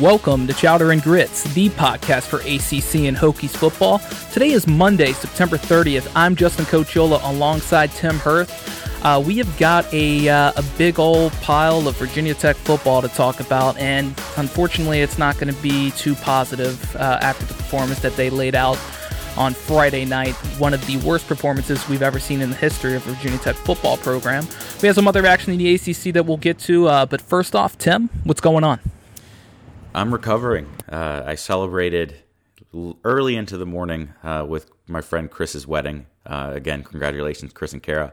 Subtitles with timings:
[0.00, 3.98] Welcome to Chowder and Grits, the podcast for ACC and Hokies football.
[4.32, 6.08] Today is Monday, September 30th.
[6.14, 9.04] I'm Justin Cochiola alongside Tim Hirth.
[9.04, 13.08] Uh, we have got a, uh, a big old pile of Virginia Tech football to
[13.08, 17.98] talk about, and unfortunately, it's not going to be too positive uh, after the performance
[17.98, 18.78] that they laid out
[19.36, 20.34] on Friday night.
[20.60, 23.96] One of the worst performances we've ever seen in the history of Virginia Tech football
[23.96, 24.46] program.
[24.80, 27.56] We have some other action in the ACC that we'll get to, uh, but first
[27.56, 28.78] off, Tim, what's going on?
[29.94, 30.66] I'm recovering.
[30.90, 32.16] Uh, I celebrated
[33.04, 36.06] early into the morning uh, with my friend Chris's wedding.
[36.26, 38.12] Uh, again, congratulations, Chris and Kara.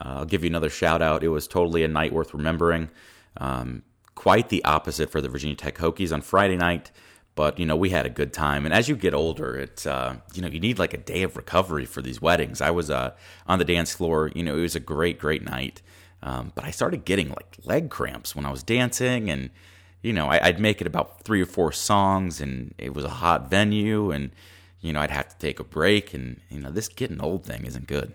[0.00, 1.22] Uh, I'll give you another shout out.
[1.22, 2.90] It was totally a night worth remembering.
[3.36, 3.82] Um,
[4.14, 6.90] quite the opposite for the Virginia Tech Hokies on Friday night,
[7.34, 8.64] but you know we had a good time.
[8.64, 11.36] And as you get older, it's uh, you know you need like a day of
[11.36, 12.60] recovery for these weddings.
[12.60, 13.12] I was uh,
[13.46, 14.32] on the dance floor.
[14.34, 15.82] You know it was a great, great night.
[16.22, 19.50] Um, but I started getting like leg cramps when I was dancing and
[20.02, 23.10] you know, I, would make it about three or four songs, and it was a
[23.10, 24.30] hot venue, and
[24.80, 27.64] you know, I'd have to take a break, and you know, this getting old thing
[27.64, 28.12] isn't good.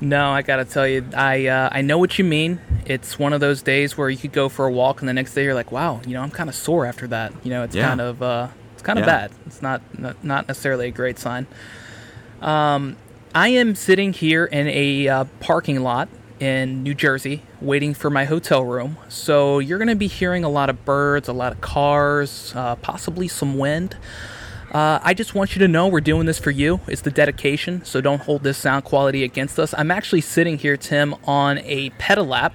[0.00, 2.60] No, I gotta tell you, I uh, I know what you mean.
[2.86, 5.34] It's one of those days where you could go for a walk, and the next
[5.34, 7.32] day you're like, wow, you know, I'm kind of sore after that.
[7.44, 7.88] You know, it's yeah.
[7.88, 9.28] kind of uh, it's kind of yeah.
[9.28, 9.32] bad.
[9.46, 9.82] It's not
[10.22, 11.46] not necessarily a great sign.
[12.40, 12.96] Um,
[13.34, 16.08] I am sitting here in a uh, parking lot
[16.40, 18.96] in New Jersey waiting for my hotel room.
[19.08, 22.76] So you're going to be hearing a lot of birds, a lot of cars, uh,
[22.76, 23.96] possibly some wind.
[24.72, 26.80] Uh, I just want you to know we're doing this for you.
[26.86, 29.72] It's the dedication, so don't hold this sound quality against us.
[29.76, 32.52] I'm actually sitting here, Tim, on a pedalap.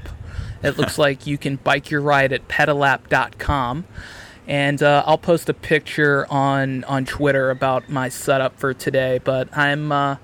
[0.62, 3.86] It looks like you can bike your ride at pedalap.com.
[4.46, 9.20] And uh, I'll post a picture on, on Twitter about my setup for today.
[9.24, 10.18] But I'm uh,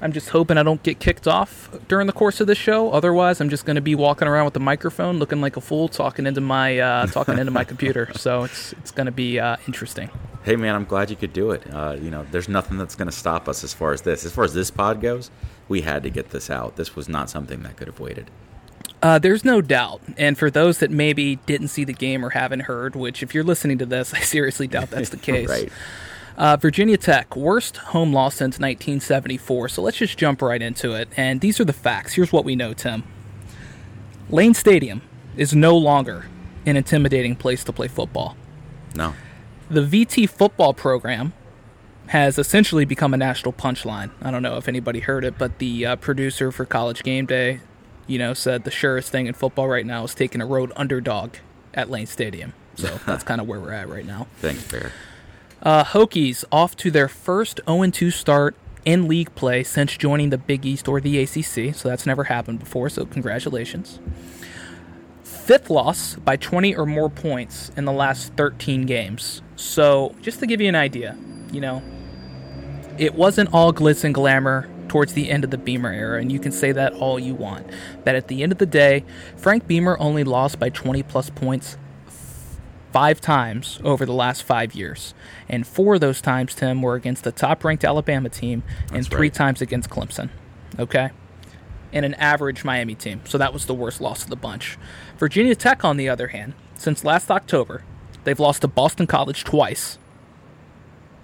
[0.00, 2.92] I'm just hoping I don't get kicked off during the course of the show.
[2.92, 5.88] Otherwise, I'm just going to be walking around with the microphone, looking like a fool,
[5.88, 8.08] talking into my uh, talking into my computer.
[8.18, 10.10] So it's it's going to be uh, interesting.
[10.44, 11.62] Hey man, I'm glad you could do it.
[11.72, 14.24] Uh, you know, there's nothing that's going to stop us as far as this.
[14.24, 15.30] As far as this pod goes,
[15.68, 16.76] we had to get this out.
[16.76, 18.30] This was not something that could have waited.
[19.02, 20.00] Uh, there's no doubt.
[20.16, 23.44] And for those that maybe didn't see the game or haven't heard, which if you're
[23.44, 25.48] listening to this, I seriously doubt that's the case.
[25.48, 25.70] right.
[26.38, 29.70] Uh, Virginia Tech, worst home loss since 1974.
[29.70, 31.08] So let's just jump right into it.
[31.16, 32.14] And these are the facts.
[32.14, 33.02] Here's what we know, Tim.
[34.30, 35.02] Lane Stadium
[35.36, 36.26] is no longer
[36.64, 38.36] an intimidating place to play football.
[38.94, 39.14] No.
[39.68, 41.32] The VT football program
[42.08, 44.10] has essentially become a national punchline.
[44.22, 47.60] I don't know if anybody heard it, but the uh, producer for College Game Day,
[48.06, 51.34] you know, said the surest thing in football right now is taking a road underdog
[51.74, 52.52] at Lane Stadium.
[52.76, 54.28] So that's kind of where we're at right now.
[54.40, 54.92] Thanks, Bear.
[55.62, 58.54] Uh, Hokies off to their first 0 2 start
[58.84, 62.60] in league play since joining the Big East or the ACC, so that's never happened
[62.60, 63.98] before, so congratulations.
[65.24, 69.42] Fifth loss by 20 or more points in the last 13 games.
[69.56, 71.16] So, just to give you an idea,
[71.52, 71.82] you know,
[72.96, 76.38] it wasn't all glitz and glamour towards the end of the Beamer era, and you
[76.38, 77.66] can say that all you want.
[78.04, 79.04] But at the end of the day,
[79.36, 81.76] Frank Beamer only lost by 20 plus points
[82.92, 85.14] five times over the last five years.
[85.48, 89.08] And four of those times, Tim, were against the top ranked Alabama team and That's
[89.08, 89.34] three right.
[89.34, 90.30] times against Clemson.
[90.78, 91.10] Okay?
[91.92, 93.20] And an average Miami team.
[93.24, 94.78] So that was the worst loss of the bunch.
[95.18, 97.82] Virginia Tech, on the other hand, since last October,
[98.24, 99.98] they've lost to Boston College twice.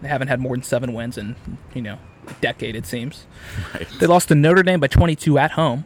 [0.00, 1.36] They haven't had more than seven wins in,
[1.74, 3.26] you know, a decade, it seems.
[3.72, 3.88] Right.
[4.00, 5.84] They lost to Notre Dame by 22 at home.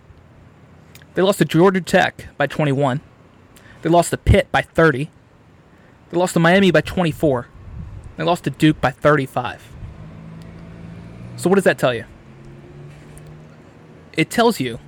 [1.15, 3.01] They lost to Georgia Tech by 21.
[3.83, 5.11] They lost to Pitt by 30.
[6.11, 7.49] They lost to Miami by 24.
[8.17, 9.73] They lost to Duke by 35.
[11.37, 12.05] So, what does that tell you?
[14.17, 14.81] It tells you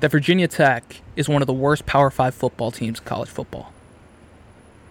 [0.00, 3.72] that Virginia Tech is one of the worst Power 5 football teams in college football.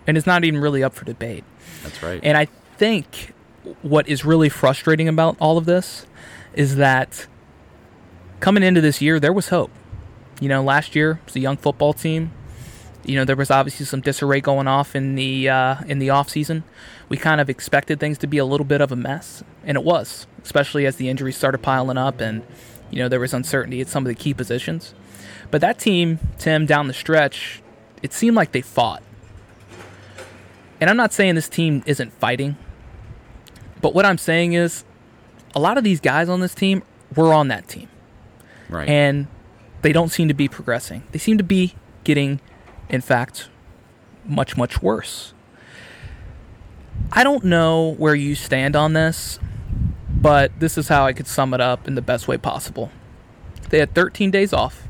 [0.06, 1.44] And it's not even really up for debate.
[1.84, 2.20] That's right.
[2.24, 2.46] And I
[2.78, 3.34] think
[3.82, 6.06] what is really frustrating about all of this
[6.54, 7.28] is that
[8.40, 9.72] coming into this year, there was hope.
[10.42, 12.32] You know, last year it was a young football team
[13.04, 16.30] you know there was obviously some disarray going off in the uh, in the off
[16.30, 16.64] season.
[17.08, 19.84] We kind of expected things to be a little bit of a mess, and it
[19.84, 22.44] was, especially as the injuries started piling up, and
[22.92, 24.94] you know there was uncertainty at some of the key positions.
[25.52, 27.62] But that team, Tim, down the stretch,
[28.04, 29.02] it seemed like they fought.
[30.80, 32.56] And I'm not saying this team isn't fighting,
[33.82, 34.86] but what I'm saying is
[35.56, 36.84] a lot of these guys on this team
[37.16, 37.90] were on that team.
[38.70, 38.88] Right.
[38.88, 39.28] And
[39.82, 41.04] they don't seem to be progressing.
[41.12, 42.40] They seem to be getting
[42.90, 43.50] in fact,
[44.26, 45.34] much, much worse.
[47.12, 49.40] I don't know where you stand on this,
[50.10, 52.92] but this is how I could sum it up in the best way possible.
[53.70, 54.88] They had 13 days off,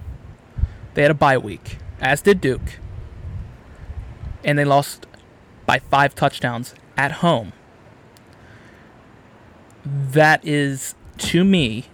[0.93, 2.79] they had a bye week, as did Duke,
[4.43, 5.05] and they lost
[5.65, 7.53] by five touchdowns at home.
[9.85, 11.85] That is, to me,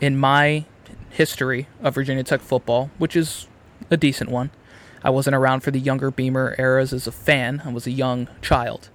[0.00, 0.64] in my
[1.10, 3.46] history of Virginia Tech football, which is
[3.90, 4.50] a decent one.
[5.02, 8.28] I wasn't around for the younger Beamer eras as a fan, I was a young
[8.42, 8.88] child.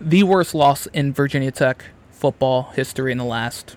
[0.00, 3.76] The worst loss in Virginia Tech football history in the last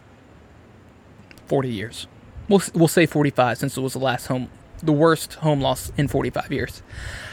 [1.47, 2.07] 40 years.
[2.47, 4.49] We'll, we'll say 45 since it was the last home,
[4.81, 6.81] the worst home loss in 45 years.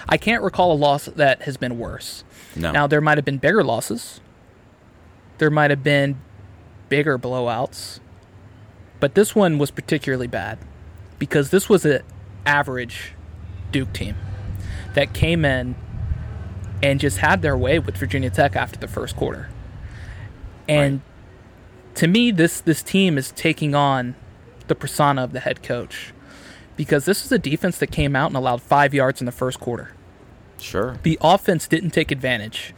[0.08, 2.24] I can't recall a loss that has been worse.
[2.56, 2.72] No.
[2.72, 4.20] Now, there might have been bigger losses,
[5.38, 6.20] there might have been
[6.88, 8.00] bigger blowouts,
[9.00, 10.58] but this one was particularly bad
[11.18, 12.02] because this was an
[12.46, 13.12] average
[13.72, 14.16] Duke team
[14.94, 15.74] that came in
[16.82, 19.48] and just had their way with Virginia Tech after the first quarter.
[20.68, 21.96] And right.
[21.96, 24.14] to me, this this team is taking on
[24.66, 26.12] the persona of the head coach
[26.76, 29.60] because this is a defense that came out and allowed five yards in the first
[29.60, 29.92] quarter.
[30.58, 30.98] Sure.
[31.02, 32.74] The offense didn't take advantage.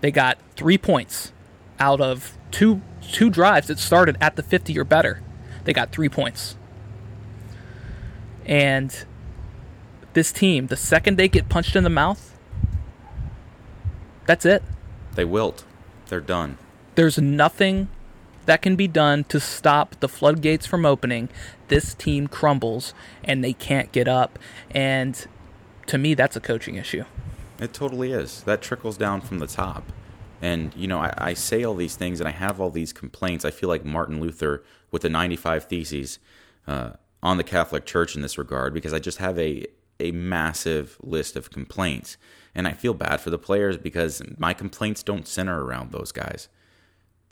[0.00, 1.32] They got three points
[1.78, 5.22] out of two two drives that started at the 50 or better.
[5.64, 6.56] They got three points.
[8.50, 9.04] And
[10.12, 12.36] this team, the second they get punched in the mouth,
[14.26, 14.62] that's it.
[15.14, 15.64] They wilt.
[16.08, 16.58] They're done.
[16.96, 17.88] There's nothing
[18.46, 21.28] that can be done to stop the floodgates from opening.
[21.68, 22.92] This team crumbles
[23.22, 24.38] and they can't get up.
[24.72, 25.26] And
[25.86, 27.04] to me, that's a coaching issue.
[27.60, 28.42] It totally is.
[28.42, 29.92] That trickles down from the top.
[30.42, 33.44] And, you know, I, I, say all these things and I have all these complaints.
[33.44, 36.18] I feel like Martin Luther with the 95 Theses
[36.66, 39.66] uh, on the Catholic Church in this regard because I just have a,
[39.98, 42.16] a massive list of complaints.
[42.54, 46.48] And I feel bad for the players because my complaints don't center around those guys.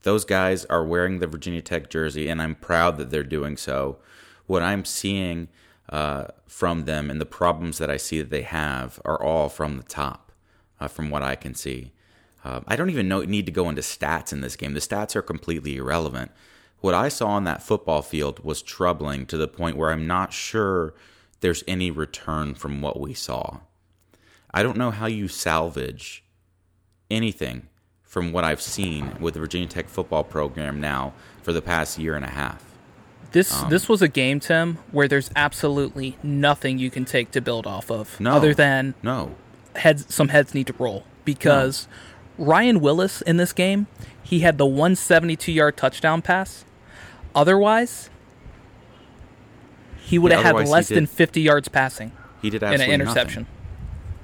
[0.03, 3.99] Those guys are wearing the Virginia Tech jersey, and I'm proud that they're doing so.
[4.47, 5.49] What I'm seeing
[5.89, 9.77] uh, from them and the problems that I see that they have are all from
[9.77, 10.31] the top,
[10.79, 11.93] uh, from what I can see.
[12.45, 14.75] Uh, I don't even know, need to go into stats in this game.
[14.75, 16.31] The stats are completely irrelevant.
[16.81, 20.33] What I saw on that football field was troubling to the point where I'm not
[20.33, 20.95] sure
[21.41, 23.59] there's any return from what we saw.
[24.53, 26.25] I don't know how you salvage
[27.11, 27.69] anything
[28.03, 32.15] from what I've seen with the Virginia Tech football program now for the past year
[32.15, 32.65] and a half.
[33.33, 37.43] This um, this was a game, Tim, where there's absolutely nothing you can take to
[37.43, 39.35] build off of, no, other than no
[39.77, 40.13] heads.
[40.13, 41.89] Some heads need to roll because
[42.39, 42.47] no.
[42.47, 43.87] Ryan Willis in this game,
[44.23, 46.65] he had the 172 yard touchdown pass.
[47.35, 48.11] Otherwise,
[50.01, 52.13] he would yeah, have had less than 50 yards passing.
[52.41, 53.47] He did in an interception.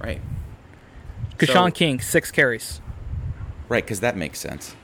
[0.00, 0.08] Nothing.
[0.08, 0.20] Right.
[1.38, 2.80] Keshawn so, King, six carries.
[3.68, 4.76] Right, because that makes sense.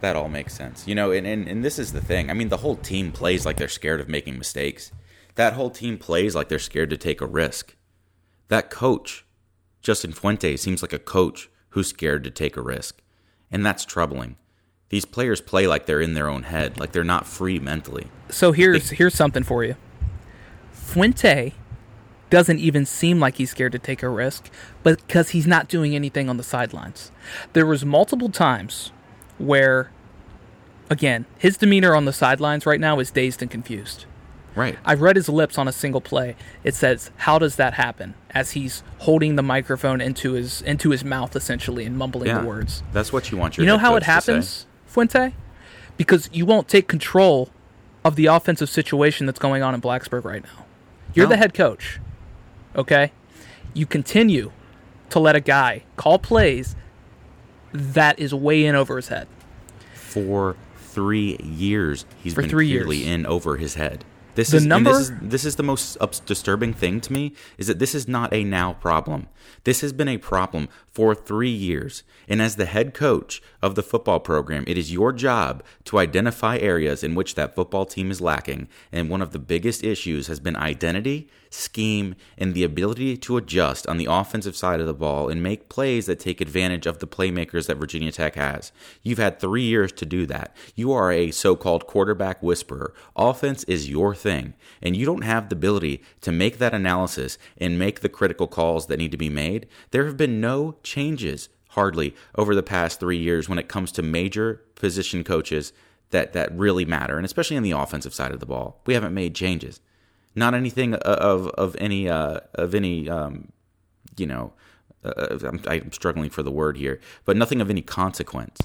[0.00, 0.86] That all makes sense.
[0.86, 2.30] You know, and, and, and this is the thing.
[2.30, 4.92] I mean, the whole team plays like they're scared of making mistakes.
[5.34, 7.76] That whole team plays like they're scared to take a risk.
[8.48, 9.24] That coach,
[9.82, 13.02] Justin Fuente, seems like a coach who's scared to take a risk.
[13.50, 14.36] And that's troubling.
[14.88, 18.06] These players play like they're in their own head, like they're not free mentally.
[18.28, 19.76] So here's they, here's something for you.
[20.72, 21.54] Fuente
[22.30, 24.50] doesn't even seem like he's scared to take a risk,
[24.82, 27.10] because he's not doing anything on the sidelines.
[27.52, 28.92] There was multiple times
[29.38, 29.90] where
[30.88, 34.06] again, his demeanor on the sidelines right now is dazed and confused.
[34.54, 34.78] Right.
[34.86, 36.34] I've read his lips on a single play.
[36.64, 41.04] It says, "How does that happen?" As he's holding the microphone into his into his
[41.04, 42.82] mouth essentially and mumbling yeah, the words.
[42.92, 44.66] That's what you want your You know how it happens,
[44.96, 45.34] Fuente?
[45.98, 47.50] Because you won't take control
[48.02, 50.64] of the offensive situation that's going on in Blacksburg right now.
[51.12, 51.30] You're no.
[51.30, 52.00] the head coach.
[52.74, 53.12] Okay?
[53.74, 54.52] You continue
[55.10, 56.76] to let a guy call plays
[57.72, 59.28] that is way in over his head.
[59.92, 63.08] For three years, he's For been three clearly years.
[63.08, 64.02] in over his head.
[64.34, 64.92] This the is number.
[64.92, 68.32] This is, this is the most disturbing thing to me is that this is not
[68.32, 69.28] a now problem.
[69.64, 72.04] This has been a problem for three years.
[72.26, 76.56] And as the head coach of the football program, it is your job to identify
[76.56, 78.66] areas in which that football team is lacking.
[78.90, 83.86] And one of the biggest issues has been identity, scheme, and the ability to adjust
[83.86, 87.06] on the offensive side of the ball and make plays that take advantage of the
[87.06, 88.72] playmakers that Virginia Tech has.
[89.02, 90.56] You've had three years to do that.
[90.74, 92.94] You are a so called quarterback whisperer.
[93.14, 97.78] Offense is your thing, and you don't have the ability to make that analysis and
[97.78, 99.66] make the critical calls that need to be made.
[99.90, 104.02] There have been no changes hardly over the past three years when it comes to
[104.02, 105.72] major position coaches
[106.10, 108.80] that that really matter, and especially on the offensive side of the ball.
[108.86, 109.80] We haven't made changes,
[110.34, 113.52] not anything of of any uh, of any um,
[114.16, 114.52] you know.
[115.04, 118.58] Uh, I'm, I'm, struggling for the word here, but nothing of any consequence.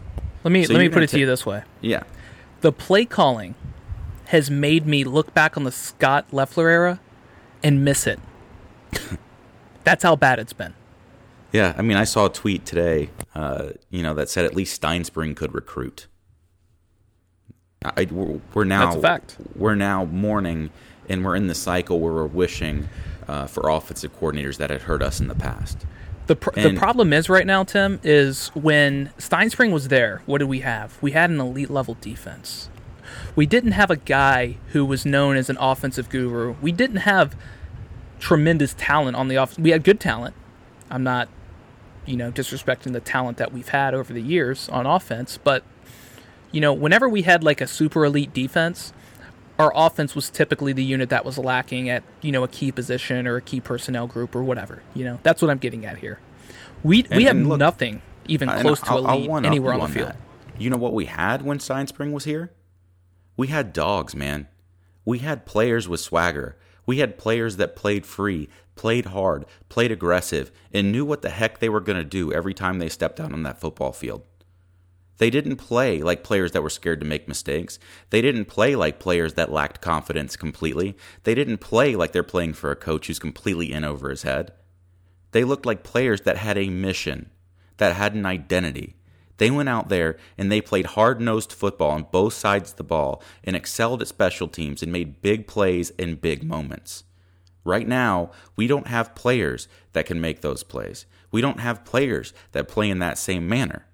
[0.43, 1.63] Let me so let me put it to you this way.
[1.81, 2.03] Yeah,
[2.61, 3.53] the play calling
[4.25, 6.99] has made me look back on the Scott Loeffler era
[7.61, 8.19] and miss it.
[9.83, 10.73] That's how bad it's been.
[11.51, 14.81] Yeah, I mean, I saw a tweet today, uh, you know, that said at least
[14.81, 16.07] Stinespring could recruit.
[17.83, 19.01] I, we're, we're now
[19.55, 20.69] we're now mourning,
[21.09, 22.87] and we're in the cycle where we're wishing
[23.27, 25.85] uh, for offensive coordinators that had hurt us in the past.
[26.27, 30.47] The, pr- the problem is right now, Tim, is when Stinespring was there, what did
[30.47, 30.97] we have?
[31.01, 32.69] We had an elite level defense.
[33.35, 36.55] We didn't have a guy who was known as an offensive guru.
[36.61, 37.35] We didn't have
[38.19, 39.59] tremendous talent on the offense.
[39.59, 40.35] We had good talent.
[40.89, 41.27] I'm not,
[42.05, 45.63] you know, disrespecting the talent that we've had over the years on offense, but
[46.51, 48.93] you know, whenever we had like a super elite defense,
[49.57, 53.27] our offense was typically the unit that was lacking at, you know, a key position
[53.27, 54.81] or a key personnel group or whatever.
[54.93, 56.19] You know, that's what I'm getting at here.
[56.83, 60.09] We and, we have look, nothing even close to elite anywhere on the field.
[60.09, 60.17] That.
[60.57, 62.51] You know what we had when Stinespring was here?
[63.37, 64.47] We had dogs, man.
[65.05, 66.57] We had players with swagger.
[66.85, 68.49] We had players that played free,
[68.81, 72.51] played hard, played aggressive, and knew what the heck they were going to do every
[72.51, 74.23] time they stepped out on that football field.
[75.19, 77.77] They didn't play like players that were scared to make mistakes.
[78.09, 80.97] They didn't play like players that lacked confidence completely.
[81.25, 84.51] They didn't play like they're playing for a coach who's completely in over his head.
[85.29, 87.29] They looked like players that had a mission,
[87.77, 88.95] that had an identity.
[89.37, 92.83] They went out there and they played hard nosed football on both sides of the
[92.83, 97.03] ball and excelled at special teams and made big plays in big moments.
[97.63, 101.05] Right now, we don't have players that can make those plays.
[101.31, 103.85] We don't have players that play in that same manner.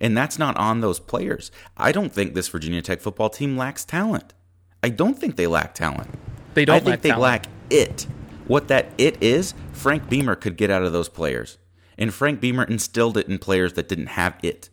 [0.00, 1.50] And that's not on those players.
[1.76, 4.34] I don't think this Virginia Tech football team lacks talent.
[4.82, 6.10] I don't think they lack talent.
[6.54, 6.76] They don't.
[6.76, 7.22] I think lack they talent.
[7.22, 8.06] lack it.
[8.46, 11.58] What that it is, Frank Beamer could get out of those players.
[11.96, 14.68] And Frank Beamer instilled it in players that didn't have it.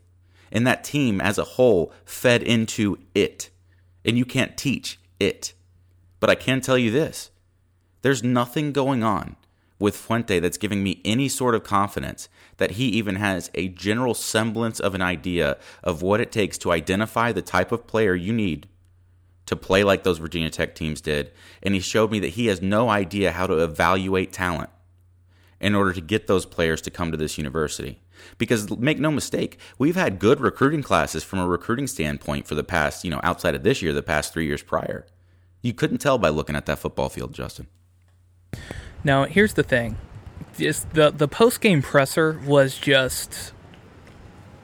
[0.51, 3.49] And that team as a whole fed into it.
[4.03, 5.53] And you can't teach it.
[6.19, 7.30] But I can tell you this
[8.01, 9.35] there's nothing going on
[9.79, 14.13] with Fuente that's giving me any sort of confidence that he even has a general
[14.13, 18.31] semblance of an idea of what it takes to identify the type of player you
[18.31, 18.67] need
[19.47, 21.31] to play like those Virginia Tech teams did.
[21.63, 24.69] And he showed me that he has no idea how to evaluate talent
[25.59, 27.99] in order to get those players to come to this university.
[28.37, 32.63] Because make no mistake, we've had good recruiting classes from a recruiting standpoint for the
[32.63, 35.07] past, you know, outside of this year, the past three years prior.
[35.63, 37.67] You couldn't tell by looking at that football field, Justin.
[39.03, 39.97] Now, here's the thing
[40.57, 43.53] just the the post game presser was just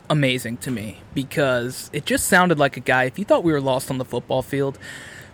[0.10, 3.06] amazing to me because it just sounded like a guy.
[3.06, 4.78] If you thought we were lost on the football field,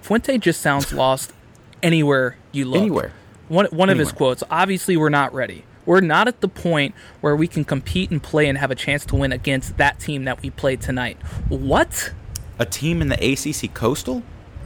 [0.02, 1.34] Fuente just sounds lost
[1.82, 2.82] anywhere you look.
[2.82, 3.12] Anywhere.
[3.50, 3.92] One one anywhere.
[3.92, 4.44] of his quotes.
[4.50, 5.66] Obviously, we're not ready.
[5.86, 9.06] We're not at the point where we can compete and play and have a chance
[9.08, 11.18] to win against that team that we played tonight.
[11.50, 12.14] What?
[12.58, 14.24] A team in the ACC Coastal?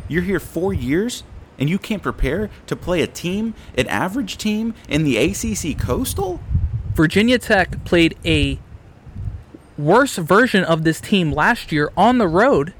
[0.08, 1.24] You're here four years
[1.60, 6.40] and you can't prepare to play a team, an average team in the ACC Coastal?
[6.94, 8.60] Virginia Tech played a
[9.78, 12.74] worse version of this team last year on the road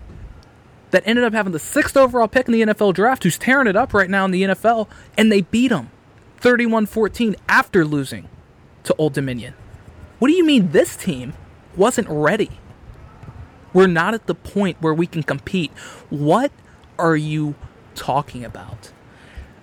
[0.92, 3.76] that ended up having the sixth overall pick in the NFL draft, who's tearing it
[3.76, 5.92] up right now in the NFL, and they beat them
[6.38, 8.28] 31 14 after losing
[8.84, 9.54] to Old Dominion.
[10.20, 11.34] What do you mean this team
[11.76, 12.52] wasn't ready?
[13.74, 15.72] We're not at the point where we can compete.
[16.10, 16.52] What
[16.98, 17.56] are you
[17.98, 18.92] talking about?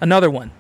[0.00, 0.50] Another one.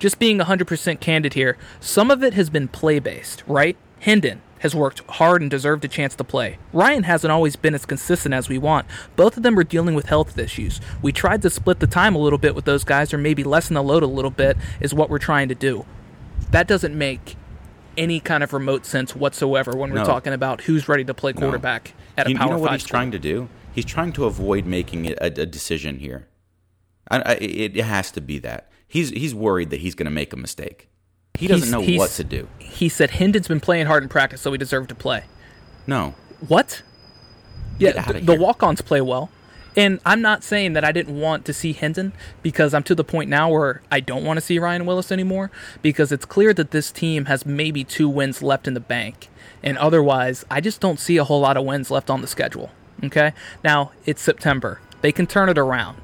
[0.00, 3.76] Just being 100% candid here, some of it has been play based, right?
[4.00, 6.58] Hendon has worked hard and deserved a chance to play.
[6.72, 8.86] Ryan hasn't always been as consistent as we want.
[9.14, 10.80] Both of them are dealing with health issues.
[11.02, 13.74] We tried to split the time a little bit with those guys, or maybe lessen
[13.74, 15.84] the load a little bit, is what we're trying to do.
[16.50, 17.36] That doesn't make
[17.96, 20.04] any kind of remote sense whatsoever when we're no.
[20.04, 22.22] talking about who's ready to play quarterback no.
[22.22, 22.90] at a you, power you know what he's school.
[22.90, 23.48] trying to do?
[23.74, 26.28] He's trying to avoid making a, a decision here.
[27.10, 30.32] I, I, it has to be that he's he's worried that he's going to make
[30.32, 30.88] a mistake.
[31.34, 32.46] He doesn't he's, know he's, what to do.
[32.58, 35.24] He said Hendon's been playing hard in practice, so he deserved to play.
[35.86, 36.14] No.
[36.46, 36.82] What?
[37.78, 39.30] Yeah, the, the walk-ons play well.
[39.74, 42.12] And I'm not saying that I didn't want to see Hendon
[42.42, 45.50] because I'm to the point now where I don't want to see Ryan Willis anymore
[45.80, 49.30] because it's clear that this team has maybe two wins left in the bank.
[49.62, 52.70] And otherwise, I just don't see a whole lot of wins left on the schedule.
[53.02, 53.32] Okay?
[53.64, 54.80] Now, it's September.
[55.00, 55.98] They can turn it around.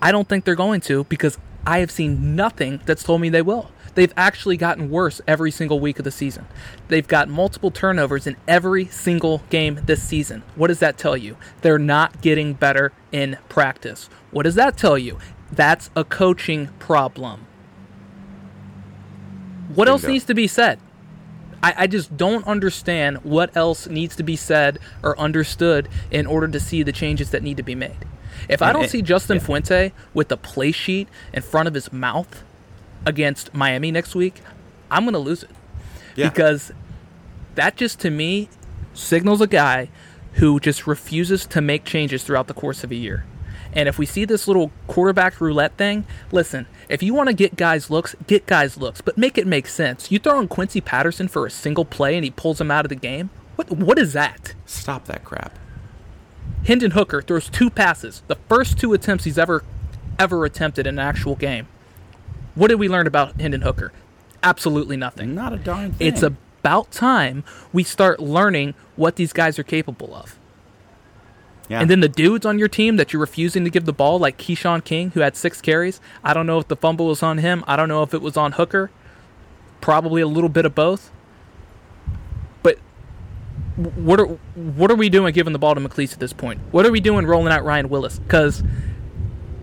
[0.00, 3.42] I don't think they're going to because I have seen nothing that's told me they
[3.42, 3.70] will.
[3.94, 6.46] They've actually gotten worse every single week of the season.
[6.86, 10.44] They've got multiple turnovers in every single game this season.
[10.54, 11.36] What does that tell you?
[11.62, 14.08] They're not getting better in practice.
[14.30, 15.18] What does that tell you?
[15.50, 17.46] That's a coaching problem.
[19.68, 19.92] What Bingo.
[19.92, 20.78] else needs to be said?
[21.62, 26.48] I, I just don't understand what else needs to be said or understood in order
[26.48, 27.96] to see the changes that need to be made.
[28.48, 29.42] If I don't see Justin yeah.
[29.42, 32.44] Fuente with the play sheet in front of his mouth
[33.04, 34.40] against Miami next week,
[34.90, 35.50] I'm going to lose it.
[36.14, 36.28] Yeah.
[36.28, 36.72] Because
[37.56, 38.48] that just to me
[38.94, 39.90] signals a guy
[40.34, 43.24] who just refuses to make changes throughout the course of a year.
[43.72, 47.56] And if we see this little quarterback roulette thing, listen, if you want to get
[47.56, 50.10] guys looks, get guys looks, but make it make sense.
[50.10, 52.88] You throw in Quincy Patterson for a single play and he pulls him out of
[52.88, 53.30] the game.
[53.56, 54.54] What what is that?
[54.66, 55.58] Stop that crap.
[56.64, 59.64] Hendon Hooker throws two passes, the first two attempts he's ever
[60.18, 61.66] ever attempted in an actual game.
[62.54, 63.92] What did we learn about Hendon Hooker?
[64.42, 65.34] Absolutely nothing.
[65.34, 66.08] Not a darn thing.
[66.08, 70.37] It's about time we start learning what these guys are capable of.
[71.68, 71.80] Yeah.
[71.80, 74.38] And then the dudes on your team that you're refusing to give the ball, like
[74.38, 76.00] Keshawn King, who had six carries.
[76.24, 77.62] I don't know if the fumble was on him.
[77.66, 78.90] I don't know if it was on Hooker.
[79.80, 81.10] Probably a little bit of both.
[82.62, 82.78] But
[83.76, 86.60] what are what are we doing giving the ball to McClease at this point?
[86.70, 88.18] What are we doing rolling out Ryan Willis?
[88.18, 88.62] Because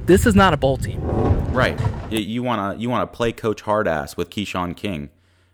[0.06, 1.02] this is not a bowl team.
[1.52, 1.80] Right.
[2.12, 5.10] You want to you want to play Coach Hardass with Keshawn King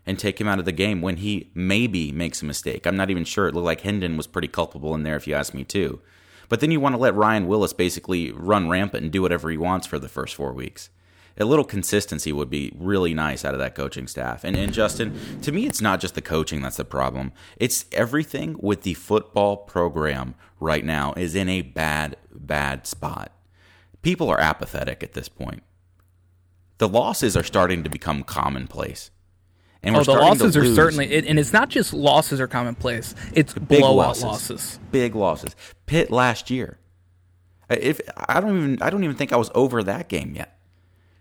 [0.06, 2.86] and take him out of the game when he maybe makes a mistake.
[2.86, 3.48] I'm not even sure.
[3.48, 6.02] It looked like Hendon was pretty culpable in there, if you ask me too.
[6.52, 9.56] But then you want to let Ryan Willis basically run rampant and do whatever he
[9.56, 10.90] wants for the first four weeks.
[11.40, 14.44] A little consistency would be really nice out of that coaching staff.
[14.44, 17.32] And, and Justin, to me, it's not just the coaching that's the problem.
[17.56, 23.32] It's everything with the football program right now is in a bad, bad spot.
[24.02, 25.64] People are apathetic at this point.
[26.80, 29.10] The losses are starting to become commonplace.
[29.84, 33.54] And oh, the losses are certainly, it, and it's not just losses are commonplace; it's
[33.54, 34.24] big blowout losses.
[34.24, 34.80] losses.
[34.92, 35.56] Big losses.
[35.88, 36.78] Pitt last year.
[37.70, 40.60] If I don't even, I don't even think I was over that game yet.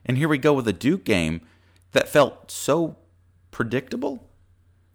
[0.05, 1.40] And here we go with a Duke game
[1.93, 2.97] that felt so
[3.50, 4.29] predictable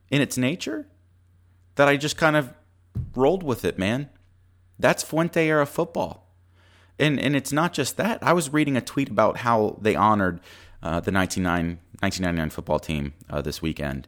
[0.10, 0.88] in its nature
[1.76, 2.54] that I just kind of
[3.16, 4.10] rolled with it, man.
[4.78, 6.28] That's Fuente era football.
[7.00, 8.22] And and it's not just that.
[8.22, 10.40] I was reading a tweet about how they honored
[10.84, 11.80] uh, the 1999
[12.50, 14.08] football team uh, this weekend.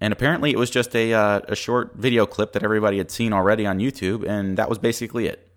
[0.00, 3.32] And apparently, it was just a, uh, a short video clip that everybody had seen
[3.32, 5.48] already on YouTube, and that was basically it.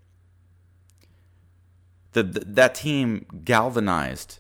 [2.14, 4.40] The, the, that team galvanized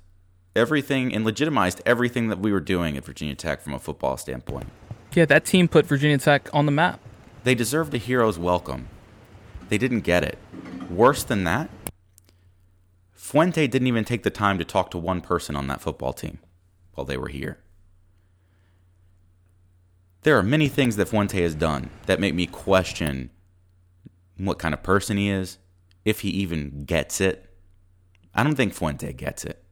[0.56, 4.68] everything and legitimized everything that we were doing at Virginia Tech from a football standpoint.
[5.14, 7.00] Yeah, that team put Virginia Tech on the map.
[7.44, 8.88] They deserved a hero's welcome.
[9.70, 10.38] They didn't get it.
[10.90, 11.70] Worse than that,
[13.14, 16.40] Fuente didn't even take the time to talk to one person on that football team
[16.94, 17.60] while they were here.
[20.24, 23.32] There are many things that Fuente has done that make me question
[24.38, 25.58] what kind of person he is,
[26.06, 27.48] if he even gets it.
[28.34, 29.64] I don't think Fuente gets it.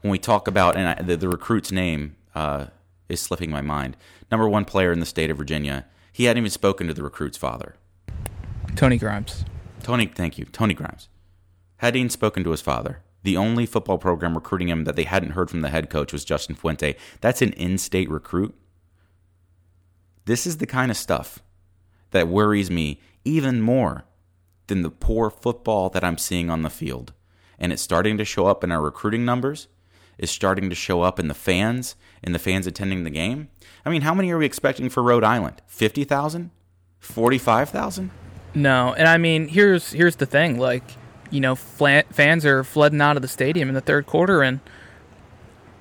[0.00, 2.66] When we talk about, and I, the, the, recruit's name uh,
[3.08, 3.96] is slipping my mind,
[4.30, 7.38] number one player in the state of Virginia, he hadn't even spoken to the recruit's
[7.38, 7.76] father.
[8.76, 9.44] Tony Grimes.
[9.82, 10.44] Tony, thank you.
[10.46, 11.08] Tony Grimes
[11.76, 13.02] hadn't even spoken to his father.
[13.24, 16.24] The only football program recruiting him that they hadn't heard from the head coach was
[16.24, 16.94] Justin Fuente.
[17.20, 18.54] That's an in state recruit.
[20.26, 21.42] This is the kind of stuff
[22.10, 24.04] that worries me even more
[24.66, 27.12] than the poor football that I'm seeing on the field.
[27.58, 29.68] And it's starting to show up in our recruiting numbers.
[30.18, 33.48] It's starting to show up in the fans, in the fans attending the game.
[33.84, 35.62] I mean, how many are we expecting for Rhode Island?
[35.66, 36.50] 50,000?
[37.00, 38.10] 45,000?
[38.54, 40.84] No, and I mean, here's here's the thing, like
[41.30, 44.60] you know, fans are flooding out of the stadium in the third quarter, and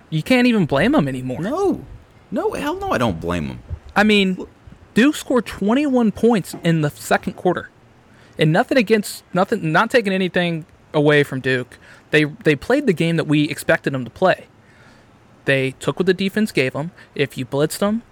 [0.09, 1.41] you can't even blame them anymore.
[1.41, 1.85] No,
[2.31, 3.63] no, hell no, I don't blame them.
[3.95, 4.45] I mean,
[4.93, 7.69] Duke scored 21 points in the second quarter,
[8.37, 11.77] and nothing against nothing, not taking anything away from Duke.
[12.11, 14.47] They they played the game that we expected them to play.
[15.45, 16.91] They took what the defense gave them.
[17.15, 18.03] If you blitzed them,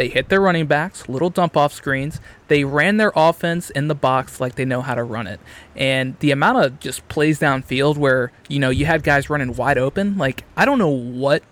[0.00, 2.22] they hit their running backs, little dump off screens.
[2.48, 5.40] They ran their offense in the box like they know how to run it.
[5.76, 9.76] And the amount of just plays downfield where, you know, you had guys running wide
[9.76, 11.42] open, like, I don't know what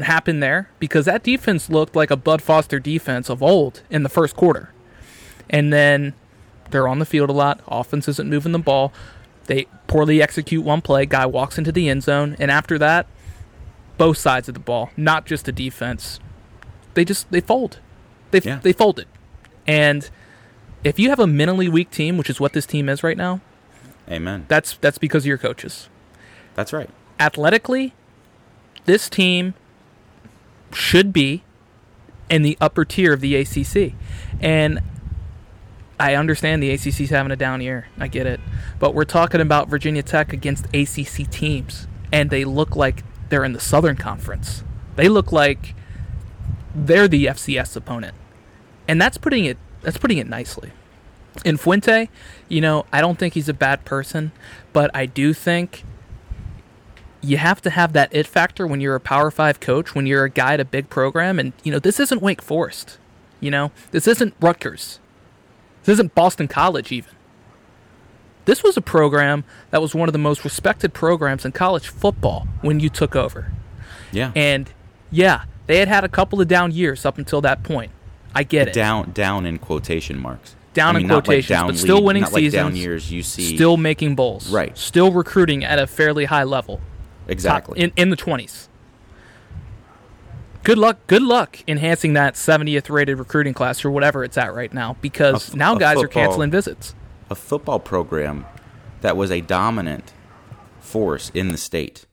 [0.00, 4.08] happened there because that defense looked like a Bud Foster defense of old in the
[4.08, 4.72] first quarter.
[5.48, 6.14] And then
[6.72, 7.60] they're on the field a lot.
[7.68, 8.92] Offense isn't moving the ball.
[9.44, 11.06] They poorly execute one play.
[11.06, 12.34] Guy walks into the end zone.
[12.40, 13.06] And after that,
[13.96, 16.18] both sides of the ball, not just the defense,
[16.94, 17.78] they just they fold.
[18.30, 18.60] They yeah.
[18.62, 19.06] they folded.
[19.66, 20.08] And
[20.84, 23.40] if you have a mentally weak team, which is what this team is right now,
[24.08, 24.46] amen.
[24.48, 25.88] That's that's because of your coaches.
[26.54, 26.90] That's right.
[27.18, 27.94] Athletically,
[28.84, 29.54] this team
[30.72, 31.42] should be
[32.28, 33.94] in the upper tier of the ACC.
[34.40, 34.80] And
[35.98, 37.88] I understand the ACC's having a down year.
[37.98, 38.40] I get it.
[38.78, 43.52] But we're talking about Virginia Tech against ACC teams and they look like they're in
[43.52, 44.64] the Southern Conference.
[44.96, 45.74] They look like
[46.74, 48.14] they're the FCS opponent,
[48.86, 50.72] and that's putting it that's putting it nicely.
[51.44, 52.08] In Fuente,
[52.48, 54.32] you know, I don't think he's a bad person,
[54.72, 55.84] but I do think
[57.22, 60.24] you have to have that it factor when you're a Power Five coach, when you're
[60.24, 62.98] a guy at a big program, and you know this isn't Wake Forest,
[63.40, 64.98] you know this isn't Rutgers,
[65.84, 67.10] this isn't Boston College even.
[68.46, 72.48] This was a program that was one of the most respected programs in college football
[72.62, 73.52] when you took over.
[74.12, 74.32] Yeah.
[74.34, 74.72] And
[75.10, 77.92] yeah, they had had a couple of down years up until that point.
[78.34, 78.74] I get it.
[78.74, 80.56] Down, down in quotation marks.
[80.72, 82.62] Down I mean, in not like down but still winning not like seasons.
[82.62, 83.10] down years.
[83.10, 84.52] You see Still making bowls.
[84.52, 84.76] Right.
[84.76, 86.76] Still recruiting at a fairly high level.
[86.76, 86.84] Top-
[87.28, 87.80] exactly.
[87.80, 88.68] in in the 20s.
[90.62, 90.98] Good luck.
[91.06, 95.50] Good luck enhancing that 70th rated recruiting class or whatever it's at right now because
[95.50, 96.94] f- now guys are canceling visits.
[97.30, 98.44] a football program
[99.00, 100.12] that was a dominant
[100.78, 102.06] force in the state.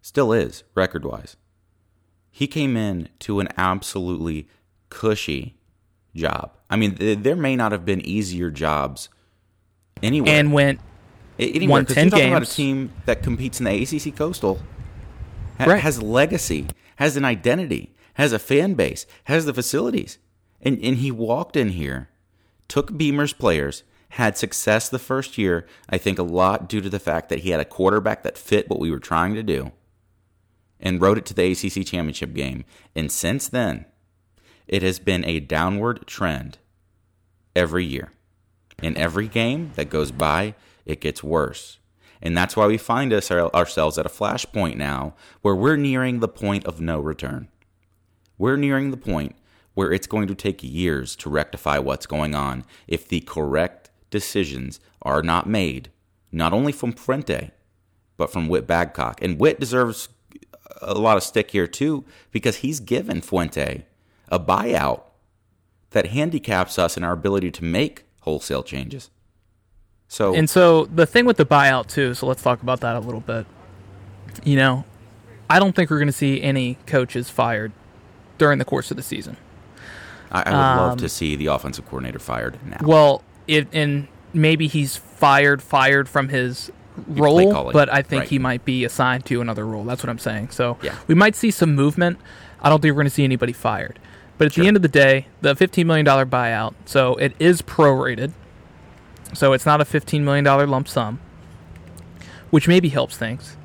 [0.00, 1.36] Still is, record wise.
[2.36, 4.48] He came in to an absolutely
[4.90, 5.54] cushy
[6.16, 6.50] job.
[6.68, 9.08] I mean, th- there may not have been easier jobs
[10.02, 10.34] anywhere.
[10.34, 10.80] And went
[11.38, 14.60] anywhere, won 'cause 10 you're talking about a team that competes in the ACC Coastal,
[15.58, 15.80] ha- Right.
[15.80, 16.66] has legacy,
[16.96, 20.18] has an identity, has a fan base, has the facilities.
[20.60, 22.08] And, and he walked in here,
[22.66, 26.98] took Beamer's players, had success the first year, I think a lot due to the
[26.98, 29.70] fact that he had a quarterback that fit what we were trying to do,
[30.80, 32.64] and rode it to the ACC championship game.
[32.94, 33.86] And since then,
[34.66, 36.58] it has been a downward trend
[37.54, 38.12] every year.
[38.82, 41.78] In every game that goes by, it gets worse.
[42.20, 46.20] And that's why we find us our, ourselves at a flashpoint now where we're nearing
[46.20, 47.48] the point of no return.
[48.38, 49.36] We're nearing the point
[49.74, 54.80] where it's going to take years to rectify what's going on if the correct decisions
[55.02, 55.90] are not made,
[56.32, 57.50] not only from Fuente,
[58.16, 59.20] but from Whit Babcock.
[59.22, 60.08] And Whit deserves
[60.80, 63.84] a lot of stick here too because he's given Fuente
[64.28, 65.02] a buyout
[65.90, 69.10] that handicaps us in our ability to make wholesale changes.
[70.08, 73.00] So And so the thing with the buyout too, so let's talk about that a
[73.00, 73.46] little bit.
[74.42, 74.84] You know,
[75.48, 77.72] I don't think we're going to see any coaches fired
[78.38, 79.36] during the course of the season.
[80.30, 82.78] I, I would love um, to see the offensive coordinator fired now.
[82.82, 86.72] Well, it and maybe he's fired fired from his
[87.08, 88.28] role, but I think right.
[88.28, 89.84] he might be assigned to another role.
[89.84, 90.50] That's what I'm saying.
[90.50, 90.94] So Yeah.
[91.06, 92.18] we might see some movement.
[92.62, 93.98] I don't think we're going to see anybody fired.
[94.38, 94.62] But at Sure.
[94.62, 98.32] the end of the day, the $15 million buyout, so it is prorated.
[99.32, 101.20] So it's not a $15 million lump sum,
[102.50, 103.56] which maybe helps things.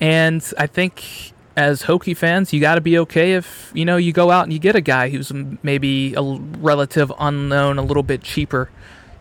[0.00, 4.12] And I think as Hokie fans, you got to be okay if, you know, you
[4.12, 8.22] go out and you get a guy who's maybe a relative unknown, a little bit
[8.22, 8.70] cheaper,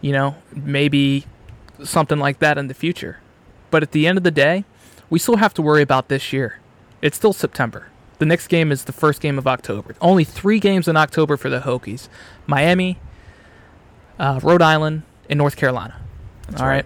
[0.01, 1.25] you know, maybe
[1.83, 3.19] something like that in the future.
[3.71, 4.65] But at the end of the day,
[5.09, 6.59] we still have to worry about this year.
[7.01, 7.87] It's still September.
[8.17, 9.95] The next game is the first game of October.
[9.99, 12.07] Only three games in October for the Hokies
[12.47, 12.97] Miami,
[14.17, 15.99] uh, Rhode Island, and North Carolina.
[16.57, 16.67] All right.
[16.67, 16.85] right.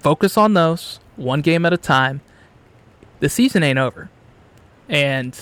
[0.00, 2.20] Focus on those, one game at a time.
[3.20, 4.08] The season ain't over.
[4.88, 5.38] And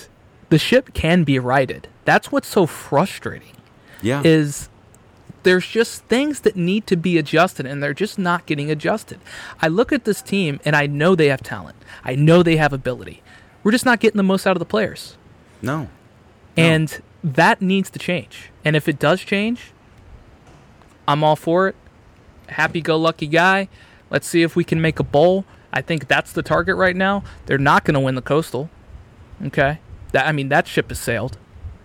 [0.49, 1.89] the ship can be righted.
[2.05, 3.57] That's what's so frustrating
[4.03, 4.69] yeah, is
[5.45, 9.21] there's just things that need to be adjusted and they're just not getting adjusted.
[9.63, 11.77] I look at this team and I know they have talent.
[12.03, 13.23] I know they have ability.
[13.63, 15.17] We're just not getting the most out of the players.
[15.63, 15.89] no,
[16.57, 18.51] And that needs to change.
[18.65, 19.73] And if it does change,
[21.07, 21.77] I'm all for it.
[22.49, 23.69] Happy go lucky guy.
[24.11, 25.45] Let's see if we can make a bowl.
[25.73, 27.25] I think that's the target right now.
[27.47, 28.71] They're not going to win the Coastal.
[29.45, 29.81] Okay?
[30.13, 31.39] That I mean that ship has sailed.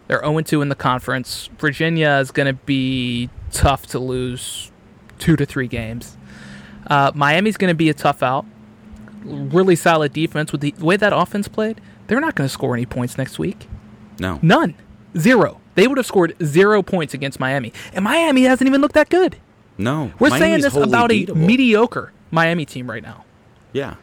[0.08, 1.50] They're 0 2 in the conference.
[1.58, 4.72] Virginia is going to be tough to lose
[5.20, 6.18] 2 to 3 games.
[6.88, 8.46] Uh, Miami's going to be a tough out.
[9.24, 11.82] Really solid defense with the way that offense played.
[12.08, 13.68] They're not going to score any points next week.
[14.20, 14.40] no.
[14.42, 14.76] None.
[15.18, 15.60] Zero.
[15.76, 17.74] They would have scored zero points against Miami.
[17.94, 19.38] And Miami hasn't even looked that good.
[19.78, 23.24] No, We're saying this about a mediocre Miami team right now.
[23.72, 23.96] Yeah,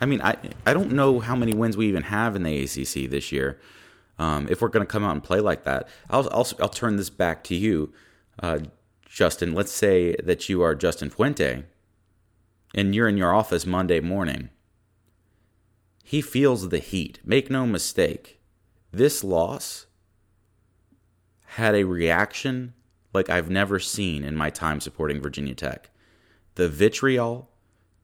[0.00, 3.08] I mean, I I don't know how many wins we even have in the ACC
[3.08, 3.60] this year.
[4.18, 6.96] Um, if we're going to come out and play like that, I'll I'll, I'll turn
[6.96, 7.92] this back to you,
[8.42, 8.58] uh,
[9.12, 9.52] Justin.
[9.52, 11.64] Let's say that you are Justin Fuente,
[12.74, 14.48] and you're in your office Monday morning.
[16.02, 17.20] He feels the heat.
[17.22, 18.40] Make no mistake,
[18.90, 19.86] this loss
[21.44, 22.72] had a reaction
[23.12, 25.90] like I've never seen in my time supporting Virginia Tech.
[26.54, 27.50] The vitriol,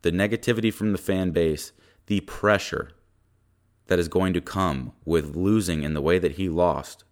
[0.02, 1.72] the negativity from the fan base,
[2.06, 2.90] the pressure
[3.86, 7.04] that is going to come with losing in the way that he lost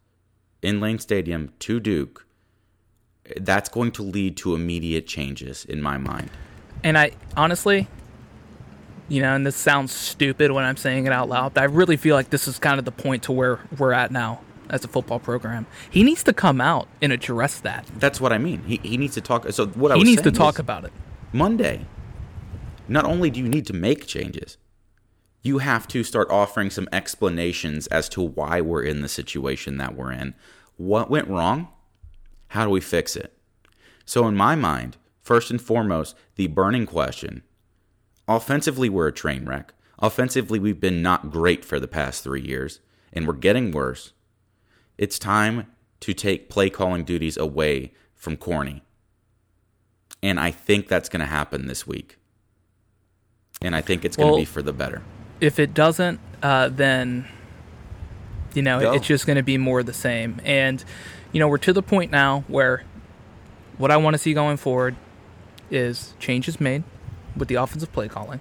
[0.61, 2.26] in Lane Stadium to Duke,
[3.41, 6.31] that's going to lead to immediate changes in my mind.
[6.85, 7.89] And I honestly,
[9.09, 11.97] you know, and this sounds stupid when I'm saying it out loud, but I really
[11.97, 14.89] feel like this is kind of the point to where we're at now as a
[14.89, 15.67] football program.
[15.91, 17.87] He needs to come out and address that.
[17.99, 18.63] That's what I mean.
[18.65, 19.49] He, he needs to talk.
[19.53, 20.93] So what I He was needs to talk about it.
[21.33, 21.87] Monday.
[22.89, 24.59] not only do you need to make changes,
[25.43, 29.95] you have to start offering some explanations as to why we're in the situation that
[29.95, 30.35] we're in.
[30.77, 31.69] What went wrong?
[32.57, 33.37] How do we fix it?
[34.07, 37.43] So, in my mind, first and foremost, the burning question
[38.27, 39.75] offensively, we're a train wreck.
[39.99, 42.81] Offensively, we've been not great for the past three years,
[43.13, 44.15] and we're getting worse.
[44.97, 45.67] It's time
[46.01, 48.83] to take play calling duties away from Corny.
[50.23, 52.17] And I think that's going to happen this week.
[53.61, 55.03] And I think it's going to well, be for the better.
[55.43, 57.27] If it doesn't, uh, then,
[58.55, 58.93] you know, Go.
[58.95, 60.41] it's just going to be more the same.
[60.43, 60.83] And,
[61.37, 62.83] you know, we're to the point now where
[63.77, 64.97] what I want to see going forward
[65.71, 66.83] is changes made
[67.37, 68.41] with the offensive play calling.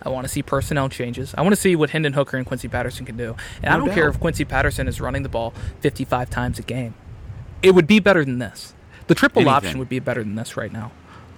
[0.00, 1.34] I want to see personnel changes.
[1.36, 3.34] I want to see what Hendon Hooker and Quincy Patterson can do.
[3.56, 3.94] And no I don't doubt.
[3.96, 6.94] care if Quincy Patterson is running the ball 55 times a game.
[7.60, 8.72] It would be better than this.
[9.08, 9.56] The triple Anything.
[9.56, 10.92] option would be better than this right now.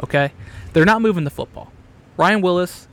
[0.05, 0.33] Okay?
[0.75, 1.73] They're not moving the football.
[2.19, 2.89] Ryan Willis,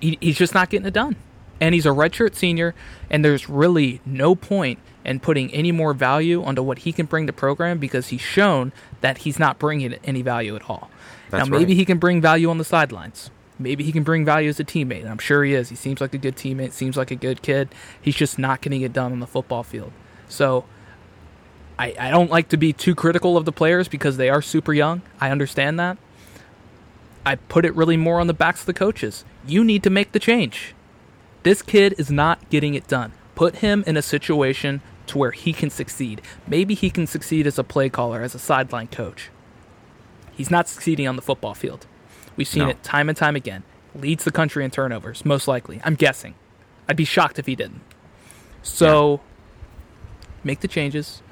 [0.00, 1.16] he, he's just not getting it done.
[1.60, 2.74] And he's a redshirt senior,
[3.10, 7.26] and there's really no point in putting any more value onto what he can bring
[7.26, 10.90] to the program because he's shown that he's not bringing any value at all.
[11.30, 11.76] That's now, maybe right.
[11.78, 13.30] he can bring value on the sidelines.
[13.58, 15.08] Maybe he can bring value as a teammate.
[15.08, 15.68] I'm sure he is.
[15.68, 17.68] He seems like a good teammate, seems like a good kid.
[18.00, 19.90] He's just not getting it done on the football field.
[20.28, 20.64] So
[21.78, 24.72] I, I don't like to be too critical of the players because they are super
[24.72, 25.02] young.
[25.20, 25.98] I understand that.
[27.26, 29.24] I put it really more on the backs of the coaches.
[29.46, 30.74] You need to make the change.
[31.42, 33.12] This kid is not getting it done.
[33.34, 36.20] Put him in a situation to where he can succeed.
[36.46, 39.30] Maybe he can succeed as a play caller, as a sideline coach.
[40.32, 41.86] He's not succeeding on the football field.
[42.36, 42.70] We've seen no.
[42.70, 43.64] it time and time again.
[43.94, 45.80] Leads the country in turnovers, most likely.
[45.84, 46.34] I'm guessing.
[46.88, 47.80] I'd be shocked if he didn't.
[48.62, 50.28] So, yeah.
[50.44, 51.22] make the changes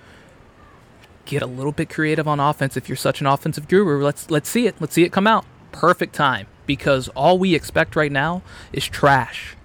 [1.25, 4.03] get a little bit creative on offense if you're such an offensive guru.
[4.03, 4.77] Let's let's see it.
[4.81, 5.45] Let's see it come out.
[5.73, 8.43] Perfect time because all we expect right now
[8.73, 9.56] is trash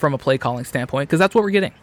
[0.00, 1.74] from a play calling standpoint because that's what we're getting.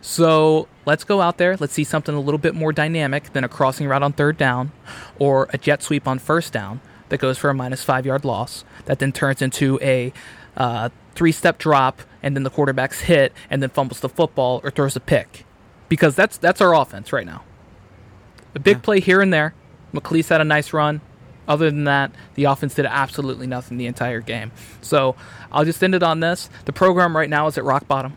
[0.00, 1.56] So let's go out there.
[1.56, 4.70] Let's see something a little bit more dynamic than a crossing route on third down
[5.18, 8.64] or a jet sweep on first down that goes for a minus five yard loss
[8.84, 10.12] that then turns into a
[10.56, 14.70] uh, three step drop and then the quarterback's hit and then fumbles the football or
[14.70, 15.44] throws a pick
[15.88, 17.42] because that's that's our offense right now.
[18.54, 18.82] A big yeah.
[18.82, 19.54] play here and there.
[19.92, 21.00] McClease had a nice run.
[21.52, 24.52] Other than that, the offense did absolutely nothing the entire game.
[24.80, 25.16] So
[25.52, 26.48] I'll just end it on this.
[26.64, 28.16] The program right now is at rock bottom.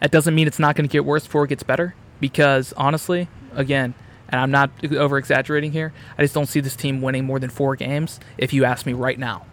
[0.00, 1.94] That doesn't mean it's not going to get worse before it gets better.
[2.20, 3.94] Because honestly, again,
[4.28, 7.48] and I'm not over exaggerating here, I just don't see this team winning more than
[7.48, 9.46] four games if you ask me right now.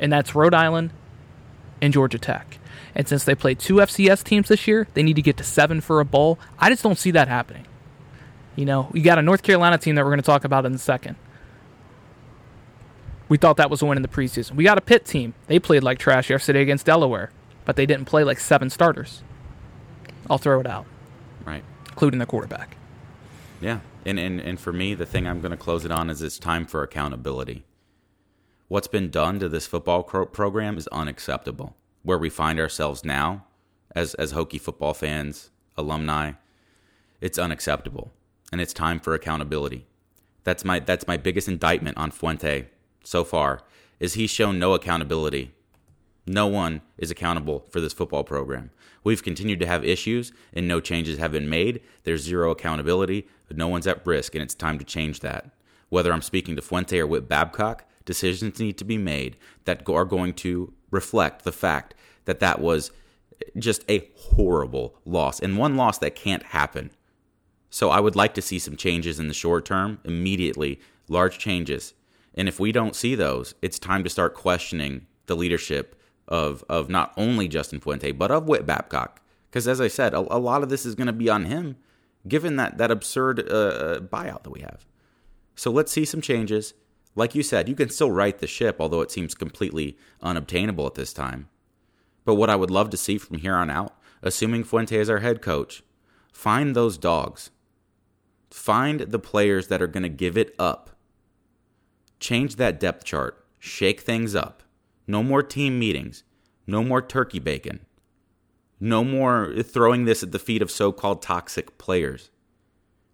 [0.00, 0.90] And that's Rhode Island
[1.80, 2.58] and Georgia Tech.
[2.96, 5.80] And since they played two FCS teams this year, they need to get to seven
[5.80, 6.40] for a bowl.
[6.58, 7.68] I just don't see that happening.
[8.56, 10.74] You know, we got a North Carolina team that we're going to talk about in
[10.74, 11.16] a second.
[13.28, 14.52] We thought that was a win in the preseason.
[14.52, 15.32] We got a Pitt team.
[15.46, 17.30] They played like trash yesterday against Delaware,
[17.64, 19.22] but they didn't play like seven starters.
[20.28, 20.84] I'll throw it out.
[21.46, 21.64] Right.
[21.88, 22.76] Including the quarterback.
[23.60, 23.80] Yeah.
[24.04, 26.38] And, and, and for me, the thing I'm going to close it on is it's
[26.38, 27.64] time for accountability.
[28.68, 31.76] What's been done to this football program is unacceptable.
[32.02, 33.46] Where we find ourselves now,
[33.94, 36.32] as, as Hokie football fans, alumni,
[37.20, 38.12] it's unacceptable
[38.52, 39.86] and it's time for accountability.
[40.44, 42.66] That's my that's my biggest indictment on Fuente
[43.02, 43.62] so far
[43.98, 45.52] is he's shown no accountability.
[46.26, 48.70] No one is accountable for this football program.
[49.02, 51.80] We've continued to have issues and no changes have been made.
[52.04, 55.50] There's zero accountability, no one's at risk and it's time to change that.
[55.88, 60.04] Whether I'm speaking to Fuente or Whit Babcock, decisions need to be made that are
[60.04, 62.92] going to reflect the fact that that was
[63.58, 66.90] just a horrible loss and one loss that can't happen
[67.72, 71.94] so I would like to see some changes in the short term, immediately, large changes.
[72.34, 76.90] And if we don't see those, it's time to start questioning the leadership of of
[76.90, 79.22] not only Justin Fuente but of Whit Babcock.
[79.48, 81.76] Because as I said, a, a, lot of this is going to be on him,
[82.28, 84.84] given that that absurd uh, uh, buyout that we have.
[85.56, 86.74] So let's see some changes.
[87.16, 90.94] Like you said, you can still right the ship, although it seems completely unobtainable at
[90.94, 91.48] this time.
[92.26, 95.20] But what I would love to see from here on out, assuming Fuente is our
[95.20, 95.82] head coach,
[96.32, 97.50] find those dogs
[98.52, 100.90] Find the players that are going to give it up.
[102.20, 103.46] Change that depth chart.
[103.58, 104.62] Shake things up.
[105.06, 106.22] No more team meetings.
[106.66, 107.80] No more turkey bacon.
[108.78, 112.30] No more throwing this at the feet of so called toxic players.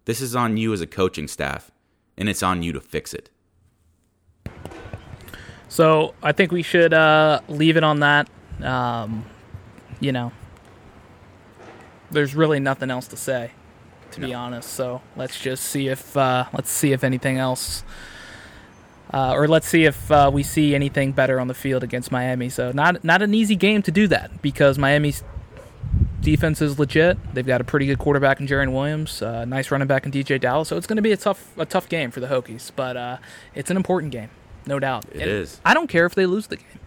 [0.05, 1.71] This is on you as a coaching staff,
[2.17, 3.29] and it's on you to fix it.
[5.69, 8.29] So I think we should uh, leave it on that.
[8.61, 9.25] Um,
[10.01, 10.33] you know,
[12.11, 13.51] there's really nothing else to say
[14.13, 14.27] to no.
[14.27, 14.69] be honest.
[14.73, 17.83] So let's just see if uh, let's see if anything else
[19.11, 22.49] Uh, or let's see if uh, we see anything better on the field against Miami.
[22.49, 25.23] So not not an easy game to do that because Miami's
[26.21, 27.17] defense is legit.
[27.33, 30.39] They've got a pretty good quarterback in Jarren Williams, uh, nice running back in DJ
[30.39, 30.67] Dallas.
[30.67, 33.17] So it's going to be a tough a tough game for the Hokies, but uh,
[33.55, 34.29] it's an important game,
[34.67, 35.05] no doubt.
[35.11, 35.59] It and is.
[35.65, 36.79] I don't care if they lose the game.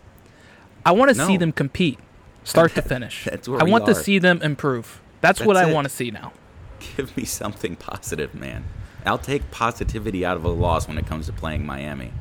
[0.86, 1.26] I want to no.
[1.26, 1.98] see them compete,
[2.44, 3.26] start to finish.
[3.48, 3.86] I want are.
[3.86, 5.00] to see them improve.
[5.20, 6.32] That's, That's what I want to see now.
[6.96, 8.64] Give me something positive, man.
[9.04, 12.12] I'll take positivity out of a loss when it comes to playing Miami.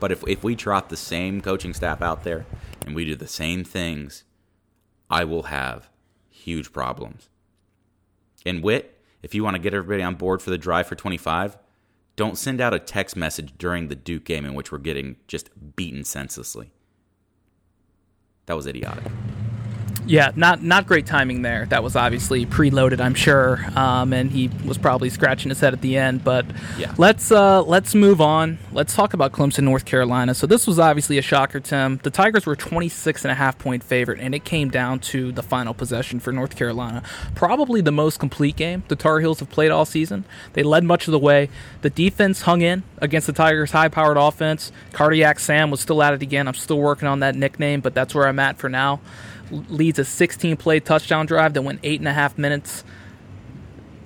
[0.00, 2.46] But if if we trot the same coaching staff out there
[2.84, 4.24] and we do the same things,
[5.10, 5.88] I will have
[6.30, 7.28] huge problems.
[8.44, 11.56] And Whit, if you want to get everybody on board for the drive for 25,
[12.16, 15.50] don't send out a text message during the Duke game in which we're getting just
[15.76, 16.72] beaten senselessly.
[18.46, 19.04] That was idiotic
[20.06, 21.66] yeah, not not great timing there.
[21.66, 25.80] That was obviously preloaded, I'm sure, um, and he was probably scratching his head at
[25.80, 26.24] the end.
[26.24, 26.94] But yeah.
[26.98, 28.58] let's uh, let's move on.
[28.72, 30.34] Let's talk about Clemson, North Carolina.
[30.34, 32.00] So this was obviously a shocker, Tim.
[32.02, 35.42] The Tigers were 26 and a half point favorite, and it came down to the
[35.42, 37.02] final possession for North Carolina.
[37.34, 40.24] Probably the most complete game the Tar Heels have played all season.
[40.54, 41.48] They led much of the way.
[41.82, 44.72] The defense hung in against the Tigers' high-powered offense.
[44.92, 46.48] Cardiac Sam was still at it again.
[46.48, 49.00] I'm still working on that nickname, but that's where I'm at for now
[49.52, 52.84] leads a 16 play touchdown drive that went eight and a half minutes,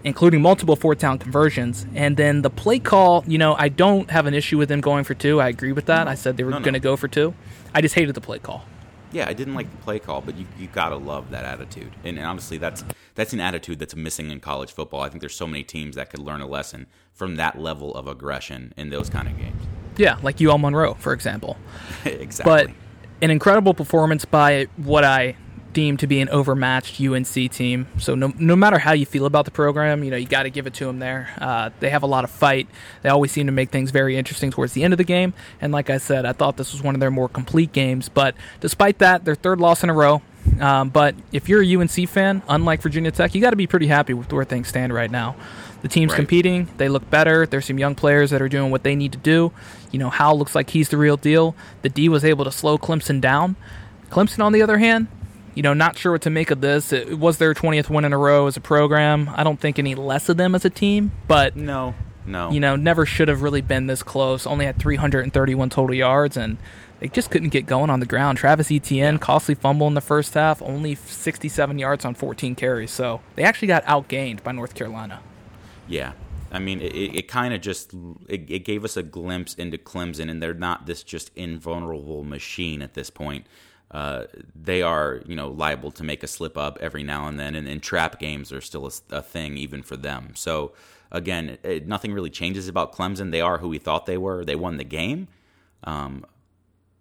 [0.05, 1.87] including multiple fourth down conversions.
[1.95, 5.05] And then the play call, you know, I don't have an issue with them going
[5.05, 5.41] for two.
[5.41, 6.05] I agree with that.
[6.05, 7.35] No, I said they were no, going to go for two.
[7.75, 8.65] I just hated the play call.
[9.13, 11.93] Yeah, I didn't like the play call, but you, you gotta love that attitude.
[12.05, 15.01] And, and honestly, that's that's an attitude that's missing in college football.
[15.01, 18.09] I think there's so many teams that could learn a lesson from that level of
[18.09, 19.63] aggression in those kind of games.
[19.97, 21.57] Yeah, like UL Monroe, for example.
[22.05, 22.75] exactly.
[22.75, 22.86] But
[23.23, 25.37] an incredible performance by what I
[25.77, 27.87] deem to be an overmatched UNC team.
[27.99, 30.51] So no, no matter how you feel about the program, you know you got to
[30.51, 31.29] give it to them there.
[31.39, 32.67] Uh, they have a lot of fight.
[33.03, 35.35] They always seem to make things very interesting towards the end of the game.
[35.61, 38.09] And like I said, I thought this was one of their more complete games.
[38.09, 40.23] But despite that, their third loss in a row.
[40.61, 43.89] Um, but if you're a UNC fan, unlike Virginia Tech, you got to be pretty
[43.89, 45.37] happy with where things stand right now.
[45.87, 46.17] The team's right.
[46.17, 46.69] competing.
[46.79, 47.47] They look better.
[47.47, 49.53] There's some young players that are doing what they need to do.
[49.93, 51.55] You know, Howell looks like he's the real deal.
[51.83, 53.55] The D was able to slow Clemson down.
[54.11, 55.07] Clemson, on the other hand,
[55.55, 56.93] you know, not sure what to make of this.
[56.93, 59.31] It was their 20th win in a row as a program.
[59.37, 61.95] I don't think any less of them as a team, but no,
[62.27, 64.45] no, you know, never should have really been this close.
[64.45, 66.59] Only had 331 total yards, and
[66.99, 68.39] they just couldn't get going on the ground.
[68.39, 69.21] Travis Etienne, yeah.
[69.21, 72.91] costly fumble in the first half, only 67 yards on 14 carries.
[72.91, 75.21] So they actually got outgained by North Carolina.
[75.89, 76.13] Yeah,
[76.51, 77.93] I mean, it, it kind of just
[78.29, 82.83] it, it, gave us a glimpse into Clemson, and they're not this just invulnerable machine
[82.83, 83.47] at this point
[83.91, 87.55] uh, they are you know liable to make a slip up every now and then,
[87.55, 90.33] and, and trap games are still a, a, thing even for them.
[90.35, 90.73] So
[91.13, 93.31] again, it, nothing really changes about Clemson.
[93.31, 94.45] They are who we thought they were.
[94.45, 95.29] They won the game,
[95.85, 96.27] um,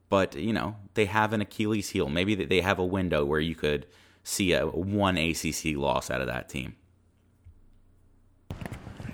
[0.10, 2.08] but you know they have an Achilles heel.
[2.08, 3.88] Maybe they have a window where you could
[4.24, 6.76] see a one ACC loss out of that team.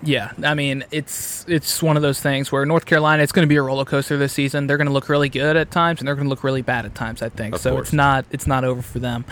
[0.03, 3.49] Yeah, I mean it's it's one of those things where North Carolina it's going to
[3.49, 4.65] be a roller coaster this season.
[4.67, 6.85] They're going to look really good at times and they're going to look really bad
[6.85, 7.21] at times.
[7.21, 7.71] I think of so.
[7.71, 7.87] Course.
[7.87, 9.25] It's not it's not over for them.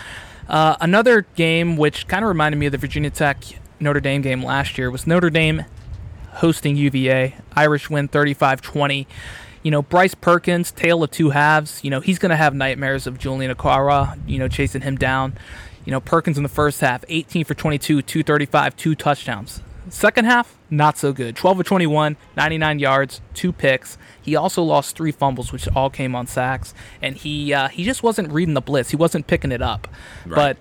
[0.48, 3.44] Uh, another game which kind of reminded me of the Virginia Tech
[3.80, 5.66] Notre Dame game last year was Notre Dame
[6.34, 7.36] hosting UVA.
[7.56, 9.06] Irish win 35-20.
[9.62, 11.84] You know, Bryce Perkins, tale of two halves.
[11.84, 15.38] You know, he's going to have nightmares of Julian Okwara, you know, chasing him down.
[15.86, 19.62] You know, Perkins in the first half, 18 for 22, 235, two touchdowns.
[19.90, 21.36] Second half, not so good.
[21.36, 23.98] 12 of 21, 99 yards, two picks.
[24.22, 28.04] He also lost three fumbles, which all came on sacks, and he uh, he just
[28.04, 28.90] wasn't reading the blitz.
[28.90, 29.88] He wasn't picking it up.
[30.26, 30.36] Right.
[30.36, 30.58] But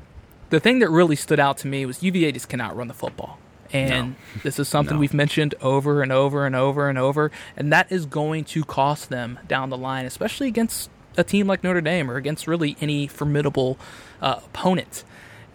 [0.50, 3.38] the thing that really stood out to me was UVA just cannot run the football.
[3.70, 4.40] And no.
[4.42, 5.00] this is something no.
[5.00, 9.10] we've mentioned over and over and over and over, and that is going to cost
[9.10, 10.88] them down the line, especially against
[11.18, 13.78] a team like Notre Dame or against really any formidable
[14.22, 15.04] uh, opponent.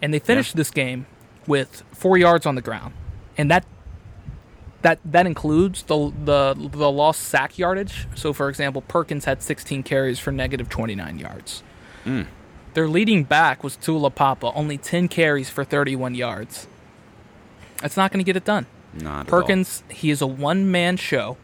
[0.00, 0.58] And they finished yeah.
[0.58, 1.06] this game
[1.48, 2.94] with four yards on the ground
[3.36, 3.64] and that
[4.82, 8.06] that that includes the the the lost sack yardage.
[8.14, 11.62] So, for example, Perkins had 16 carries for negative 29 yards.
[12.04, 12.26] Mm.
[12.74, 16.66] Their leading back was Taulapapa, only 10 carries for 31 yards.
[17.80, 18.66] That's not going to get it done.
[18.92, 21.36] Not Perkins, he is a one man show.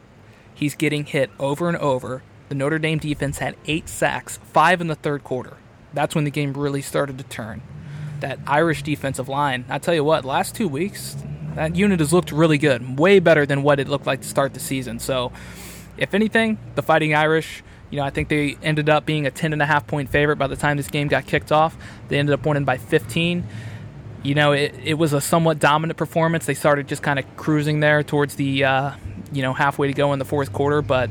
[0.54, 2.22] He's getting hit over and over.
[2.48, 5.56] The Notre Dame defense had eight sacks, five in the third quarter.
[5.94, 7.62] That's when the game really started to turn.
[8.20, 11.16] That Irish defensive line, I tell you what, last two weeks,
[11.54, 14.54] that unit has looked really good, way better than what it looked like to start
[14.54, 14.98] the season.
[14.98, 15.32] So,
[15.96, 19.52] if anything, the Fighting Irish, you know, I think they ended up being a 10
[19.52, 21.76] and a half point favorite by the time this game got kicked off.
[22.08, 23.44] They ended up winning by 15.
[24.22, 26.46] You know, it, it was a somewhat dominant performance.
[26.46, 28.92] They started just kind of cruising there towards the, uh,
[29.32, 31.10] you know, halfway to go in the fourth quarter, but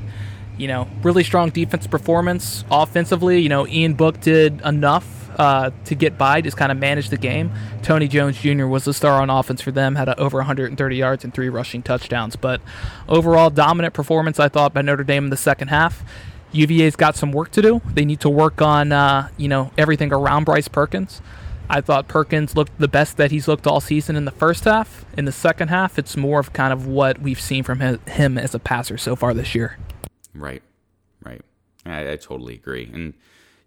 [0.57, 2.65] you know, really strong defense performance.
[2.69, 7.09] Offensively, you know, Ian Book did enough uh, to get by, just kind of manage
[7.09, 7.51] the game.
[7.81, 8.65] Tony Jones Jr.
[8.65, 12.35] was the star on offense for them, had over 130 yards and three rushing touchdowns.
[12.35, 12.61] But
[13.07, 16.03] overall, dominant performance, I thought, by Notre Dame in the second half.
[16.51, 17.81] UVA's got some work to do.
[17.93, 21.21] They need to work on, uh, you know, everything around Bryce Perkins.
[21.69, 25.05] I thought Perkins looked the best that he's looked all season in the first half.
[25.15, 28.55] In the second half, it's more of kind of what we've seen from him as
[28.55, 29.77] a passer so far this year.
[30.33, 30.63] Right,
[31.23, 31.41] right.
[31.85, 32.89] I, I totally agree.
[32.91, 33.13] And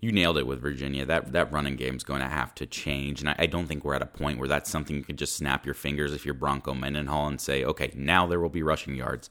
[0.02, 1.06] you nailed it with Virginia.
[1.06, 3.84] That that running game is going to have to change, and I, I, don't think
[3.84, 6.34] we're at a point where that's something you can just snap your fingers if you're
[6.34, 9.30] Bronco Mendenhall and say, okay, now there will be rushing yards.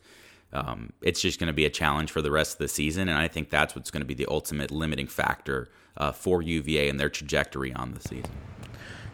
[0.54, 3.20] Um, it's just going to be a challenge for the rest of the season, and
[3.20, 6.98] I think that's what's going to be the ultimate limiting factor uh, for UVA and
[7.00, 8.32] their trajectory on the season.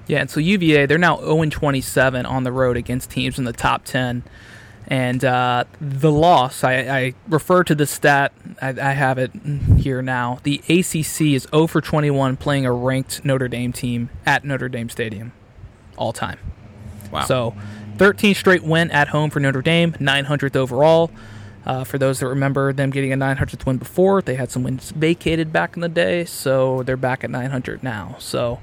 [0.05, 3.53] Yeah, and so UVA they're now 0 27 on the road against teams in the
[3.53, 4.24] top 10.
[4.88, 8.31] And uh, the loss, I, I, refer to the stat,
[8.61, 9.31] I, I, have it
[9.77, 10.39] here now.
[10.43, 14.88] The ACC is 0 for 21 playing a ranked Notre Dame team at Notre Dame
[14.88, 15.33] Stadium
[15.97, 16.39] all time.
[17.11, 17.25] Wow.
[17.25, 17.53] So
[17.97, 21.11] 13 straight win at home for Notre Dame, 900th overall.
[21.65, 24.91] Uh, for those that remember them getting a 900th win before, they had some wins
[24.91, 28.15] vacated back in the day, so they're back at 900 now.
[28.19, 28.61] So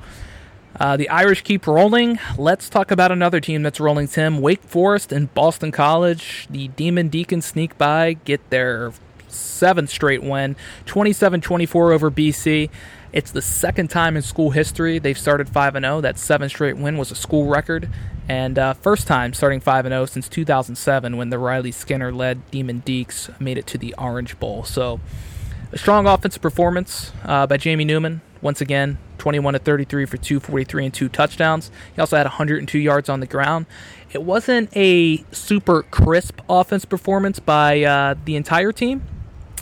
[0.81, 2.18] uh, the Irish keep rolling.
[2.37, 4.41] Let's talk about another team that's rolling, Tim.
[4.41, 6.47] Wake Forest and Boston College.
[6.51, 8.93] The Demon Deacons sneak by, get their
[9.29, 10.57] seventh straight win,
[10.87, 12.70] 27 24 over BC.
[13.12, 16.01] It's the second time in school history they've started 5 0.
[16.01, 17.89] That seven straight win was a school record.
[18.29, 22.83] And uh, first time starting 5 0 since 2007 when the Riley Skinner led Demon
[22.85, 24.64] Deacs made it to the Orange Bowl.
[24.64, 24.99] So,
[25.70, 28.20] a strong offensive performance uh, by Jamie Newman.
[28.45, 31.71] Once again, 21 to 33 for 243 and two touchdowns.
[31.95, 33.65] He also had 102 yards on the ground.
[34.13, 39.03] It wasn't a super crisp offense performance by uh, the entire team.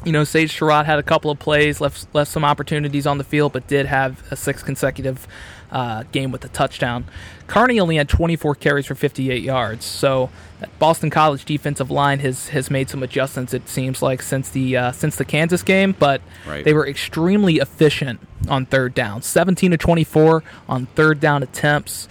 [0.04, 3.24] You know, Sage Surratt had a couple of plays, left left some opportunities on the
[3.24, 5.28] field, but did have a six consecutive
[5.72, 7.06] uh, game with a touchdown.
[7.48, 9.84] Carney only had 24 carries for 58 yards.
[9.84, 10.30] So
[10.78, 13.52] Boston College defensive line has has made some adjustments.
[13.52, 16.64] It seems like since the uh, since the Kansas game, but right.
[16.64, 19.22] they were extremely efficient on third down.
[19.22, 22.06] 17 to 24 on third down attempts,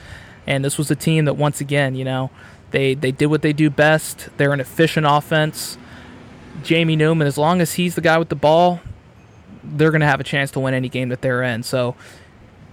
[0.46, 2.32] and this was a team that once again, you know,
[2.72, 4.30] they they did what they do best.
[4.38, 5.78] They're an efficient offense.
[6.64, 8.82] Jamie Newman, as long as he's the guy with the ball,
[9.64, 11.64] they're going to have a chance to win any game that they're in.
[11.64, 11.96] So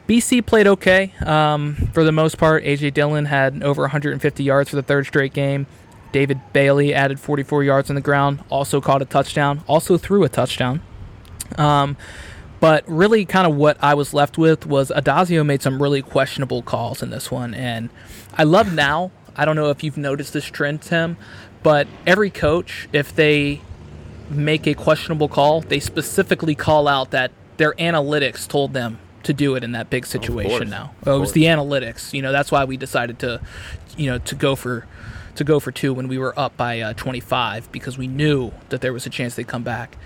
[0.09, 2.65] BC played okay um, for the most part.
[2.65, 5.67] AJ Dillon had over 150 yards for the third straight game.
[6.13, 10.31] David Bailey added 44 yards on the ground, also caught a touchdown, also threw a
[10.31, 10.81] touchdown.
[11.59, 11.99] Um,
[12.59, 16.63] but really, kind of what I was left with was Addazio made some really questionable
[16.63, 17.53] calls in this one.
[17.53, 17.91] And
[18.33, 21.19] I love now, I don't know if you've noticed this trend, Tim,
[21.63, 23.61] but every coach, if they
[24.31, 28.99] make a questionable call, they specifically call out that their analytics told them
[29.29, 30.95] to do it in that big situation now.
[31.05, 32.15] Well, it was the analytics.
[32.15, 33.43] You know, that's why we decided to,
[33.95, 34.87] you know, to go for
[35.35, 38.81] to go for two when we were up by uh, 25 because we knew that
[38.81, 39.99] there was a chance they'd come back.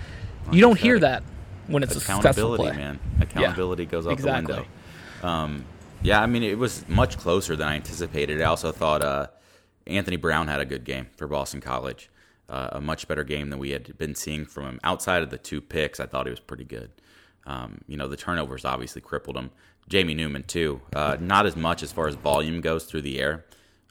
[0.51, 1.23] You don't hear that
[1.67, 2.75] when it's a successful play.
[2.75, 2.99] man.
[3.21, 4.53] Accountability yeah, goes out exactly.
[4.53, 5.27] the window.
[5.27, 5.65] Um,
[6.01, 8.41] yeah, I mean, it was much closer than I anticipated.
[8.41, 9.27] I also thought uh,
[9.87, 12.09] Anthony Brown had a good game for Boston College.
[12.49, 14.79] Uh, a much better game than we had been seeing from him.
[14.83, 16.91] Outside of the two picks, I thought he was pretty good.
[17.45, 19.51] Um, you know, the turnovers obviously crippled him.
[19.89, 20.81] Jamie Newman too.
[20.95, 23.45] Uh, not as much as far as volume goes through the air,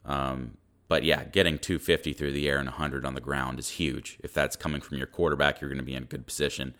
[0.05, 4.17] um, but yeah, getting 250 through the air and 100 on the ground is huge.
[4.23, 6.75] If that's coming from your quarterback, you're going to be in a good position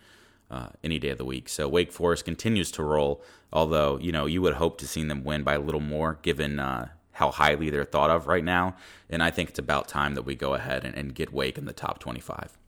[0.50, 1.48] uh, any day of the week.
[1.48, 3.22] So Wake Forest continues to roll,
[3.52, 6.58] although you know you would hope to see them win by a little more, given
[6.58, 8.76] uh, how highly they're thought of right now.
[9.08, 11.64] And I think it's about time that we go ahead and, and get Wake in
[11.64, 12.58] the top 25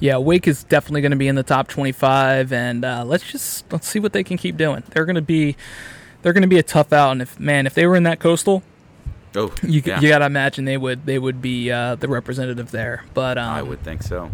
[0.00, 3.70] yeah, Wake is definitely going to be in the top 25, and uh, let's just
[3.72, 4.82] let's see what they can keep doing.
[4.90, 5.56] They're going to be
[6.22, 8.18] they're going to be a tough out, and if man, if they were in that
[8.18, 8.62] coastal,
[9.36, 10.00] oh, you yeah.
[10.00, 13.04] you got to imagine they would they would be uh, the representative there.
[13.14, 14.30] But um, I would think so.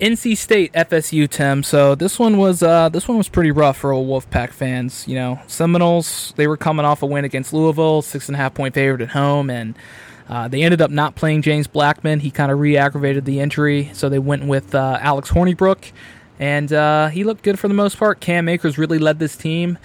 [0.00, 1.62] NC State FSU Tim.
[1.62, 5.08] So this one was uh, this one was pretty rough for old Wolfpack fans.
[5.08, 8.54] You know, Seminoles they were coming off a win against Louisville, six and a half
[8.54, 9.74] point favorite at home, and
[10.28, 12.20] uh, they ended up not playing James Blackman.
[12.20, 15.92] He kind of re aggravated the injury, so they went with uh, Alex Hornibrook,
[16.38, 18.20] and uh, he looked good for the most part.
[18.20, 19.78] Cam Akers really led this team.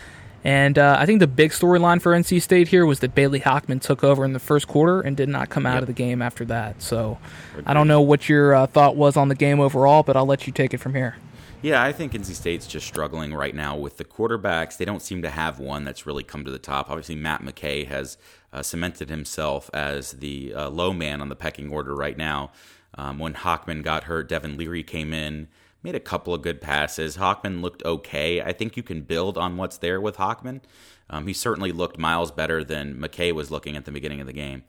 [0.43, 3.81] And uh, I think the big storyline for NC State here was that Bailey Hockman
[3.81, 5.81] took over in the first quarter and did not come out yep.
[5.81, 6.81] of the game after that.
[6.81, 7.17] So
[7.65, 10.47] I don't know what your uh, thought was on the game overall, but I'll let
[10.47, 11.17] you take it from here.
[11.61, 14.77] Yeah, I think NC State's just struggling right now with the quarterbacks.
[14.77, 16.89] They don't seem to have one that's really come to the top.
[16.89, 18.17] Obviously, Matt McKay has
[18.53, 22.51] uh, cemented himself as the uh, low man on the pecking order right now.
[22.95, 25.49] Um, when Hockman got hurt, Devin Leary came in,
[25.83, 27.17] made a couple of good passes.
[27.17, 28.41] Hockman looked okay.
[28.41, 30.61] I think you can build on what's there with Hockman.
[31.09, 34.33] Um, he certainly looked miles better than McKay was looking at the beginning of the
[34.33, 34.63] game.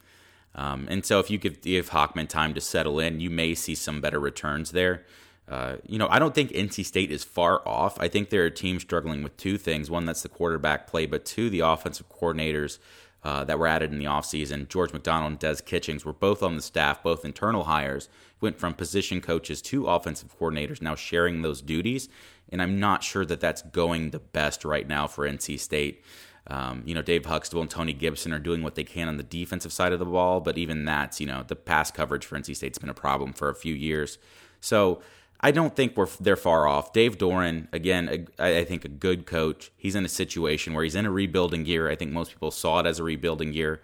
[0.57, 3.77] Um, and so if you give, give Hockman time to settle in, you may see
[3.77, 5.05] some better returns there.
[5.51, 8.01] Uh, you know, I don't think NC State is far off.
[8.01, 9.91] I think they're a team struggling with two things.
[9.91, 12.79] One, that's the quarterback play, but two, the offensive coordinators
[13.25, 14.69] uh, that were added in the offseason.
[14.69, 18.09] George McDonald and Des Kitchings were both on the staff, both internal hires,
[18.41, 22.09] went from position coaches to offensive coordinators, now sharing those duties.
[22.49, 26.05] And I'm not sure that that's going the best right now for NC State.
[26.47, 29.23] Um, you know, Dave Huxtable and Tony Gibson are doing what they can on the
[29.23, 32.57] defensive side of the ball, but even that's, you know, the pass coverage for NC
[32.57, 34.19] State's been a problem for a few years.
[34.61, 35.03] So
[35.43, 36.93] I don't think we're they're far off.
[36.93, 39.73] Dave Doeren, again, a, I think a good coach.
[39.77, 41.89] He's in a situation where he's in a rebuilding year.
[41.89, 43.81] I think most people saw it as a rebuilding year,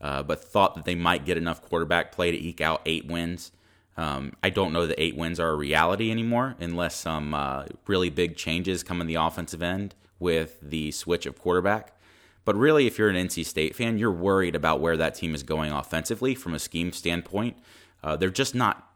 [0.00, 3.50] uh, but thought that they might get enough quarterback play to eke out eight wins.
[3.96, 8.08] Um, I don't know that eight wins are a reality anymore unless some uh, really
[8.08, 11.92] big changes come in the offensive end with the switch of quarterback.
[12.44, 15.42] But really, if you're an NC State fan, you're worried about where that team is
[15.42, 17.56] going offensively from a scheme standpoint.
[18.02, 18.89] Uh, they're just not.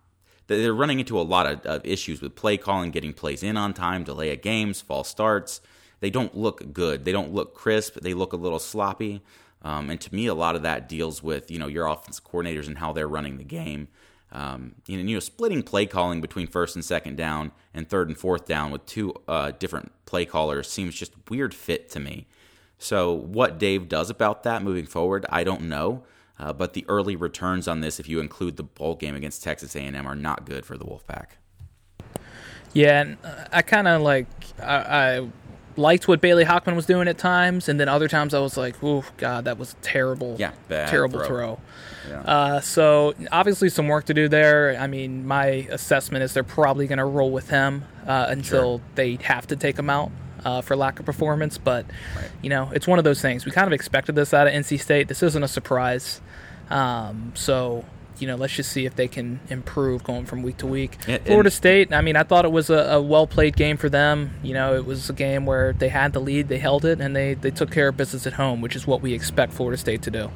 [0.47, 3.73] They're running into a lot of, of, issues with play calling, getting plays in on
[3.73, 5.61] time, delay of games, false starts.
[6.01, 7.05] They don't look good.
[7.05, 7.97] They don't look crisp.
[8.01, 9.23] They look a little sloppy.
[9.63, 12.67] Um, and to me, a lot of that deals with you know your offensive coordinators
[12.67, 13.89] and how they're running the game.
[14.31, 18.09] Um, you know, you know, splitting play calling between first and second down and third
[18.09, 22.27] and fourth down with two uh, different play callers seems just weird fit to me.
[22.79, 26.05] So, what Dave does about that moving forward, I don't know.
[26.39, 29.77] Uh, but the early returns on this, if you include the bowl game against Texas
[29.77, 31.27] A&M, are not good for the Wolfpack.
[32.73, 34.27] Yeah, and uh, I kind of like
[34.61, 35.29] I, I,
[35.77, 38.75] liked what Bailey Hockman was doing at times, and then other times I was like,
[38.83, 41.61] "Oh God, that was terrible, yeah, terrible throw." throw.
[42.09, 42.21] Yeah.
[42.21, 44.77] Uh, so obviously some work to do there.
[44.79, 48.87] I mean, my assessment is they're probably going to roll with him uh, until sure.
[48.97, 50.11] they have to take him out
[50.45, 51.59] uh, for lack of performance.
[51.59, 51.87] But
[52.17, 52.31] right.
[52.43, 53.45] you know, it's one of those things.
[53.45, 55.09] We kind of expected this out of NC State.
[55.09, 56.21] This isn't a surprise.
[56.71, 57.85] Um, so
[58.19, 60.97] you know, let's just see if they can improve going from week to week.
[61.09, 63.89] And, Florida State, I mean, I thought it was a, a, well played game for
[63.89, 64.35] them.
[64.43, 67.15] You know, it was a game where they had the lead, they held it, and
[67.15, 70.03] they, they took care of business at home, which is what we expect Florida State
[70.03, 70.31] to do.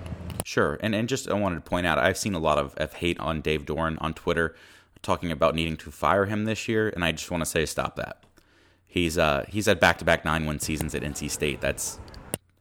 [0.44, 0.78] Sure.
[0.80, 3.18] And, and just I wanted to point out, I've seen a lot of, of hate
[3.20, 4.54] on Dave Doeren on Twitter
[5.02, 7.96] talking about needing to fire him this year, and I just want to say stop
[7.96, 8.24] that.
[8.88, 11.60] He's uh, he's had back to back nine win seasons at NC State.
[11.60, 12.00] That's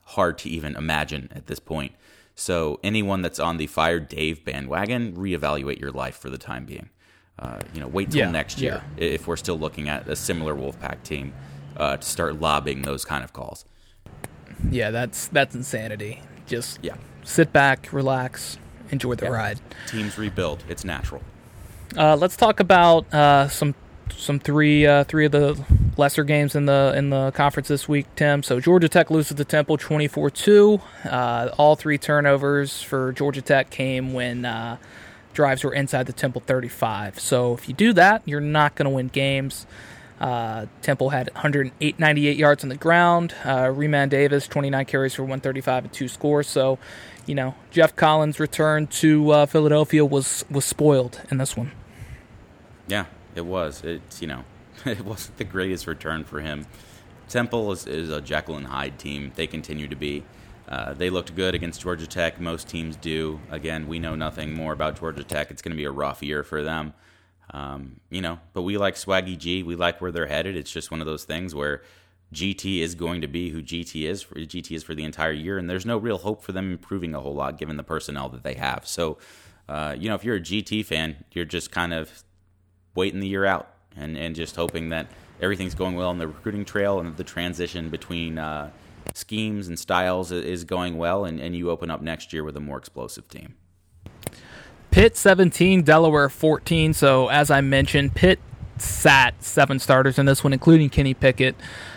[0.03, 1.93] hard to even imagine at this point.
[2.35, 6.89] So anyone that's on the fired Dave bandwagon, reevaluate your life for the time being.
[7.39, 9.03] Uh, you know, wait till yeah, next year yeah.
[9.03, 11.33] if we're still looking at a similar Wolfpack team
[11.77, 13.65] uh, to start lobbing those kind of calls.
[14.69, 16.21] Yeah, that's that's insanity.
[16.45, 16.95] Just yeah.
[17.23, 18.57] sit back, relax,
[18.91, 19.31] enjoy the yeah.
[19.31, 19.59] ride.
[19.87, 21.21] Teams rebuild; it's natural.
[21.95, 23.75] Uh, let's talk about uh, some
[24.11, 25.63] some three uh, three of the
[25.97, 28.43] lesser games in the in the conference this week, Tim.
[28.43, 30.81] So Georgia Tech loses to Temple 24-2.
[31.05, 34.77] Uh, all three turnovers for Georgia Tech came when uh,
[35.33, 37.19] drives were inside the Temple 35.
[37.19, 39.65] So if you do that, you're not going to win games.
[40.19, 43.35] Uh, Temple had 198 yards on the ground.
[43.43, 46.47] Uh, Re'Mahn Davis 29 carries for 135 and two scores.
[46.47, 46.79] So,
[47.27, 51.71] you know, Geoff Collins' return to uh, Philadelphia was was spoiled in this one.
[52.87, 53.83] Yeah, it was.
[53.83, 54.43] It's you know,
[54.91, 56.65] it wasn't the greatest return for him.
[57.27, 59.31] Temple is, is a Jekyll and Hyde team.
[59.35, 60.23] They continue to be.
[60.67, 62.39] Uh, they looked good against Georgia Tech.
[62.39, 63.39] Most teams do.
[63.49, 65.51] Again, we know nothing more about Georgia Tech.
[65.51, 66.93] It's going to be a rough year for them.
[67.51, 69.63] Um, you know, but we like Swaggy G.
[69.63, 70.57] We like where they're headed.
[70.57, 71.81] It's just one of those things where
[72.33, 74.21] GT is going to be who GT is.
[74.21, 77.15] For, GT is for the entire year, and there's no real hope for them improving
[77.15, 78.85] a whole lot given the personnel that they have.
[78.85, 79.17] So,
[79.69, 82.23] uh, you know, if you're a GT fan, you're just kind of
[82.95, 85.07] waiting the year out and, and just hoping that
[85.41, 88.69] everything's going well on the recruiting trail and the transition between uh,
[89.13, 92.59] schemes and styles is going well, and, and you open up next year with a
[92.59, 93.55] more explosive team.
[94.91, 96.93] Pitt 17, Delaware 14.
[96.93, 98.39] So, as I mentioned, Pitt
[98.77, 101.55] sat seven starters in this one, including Kenny Pickett.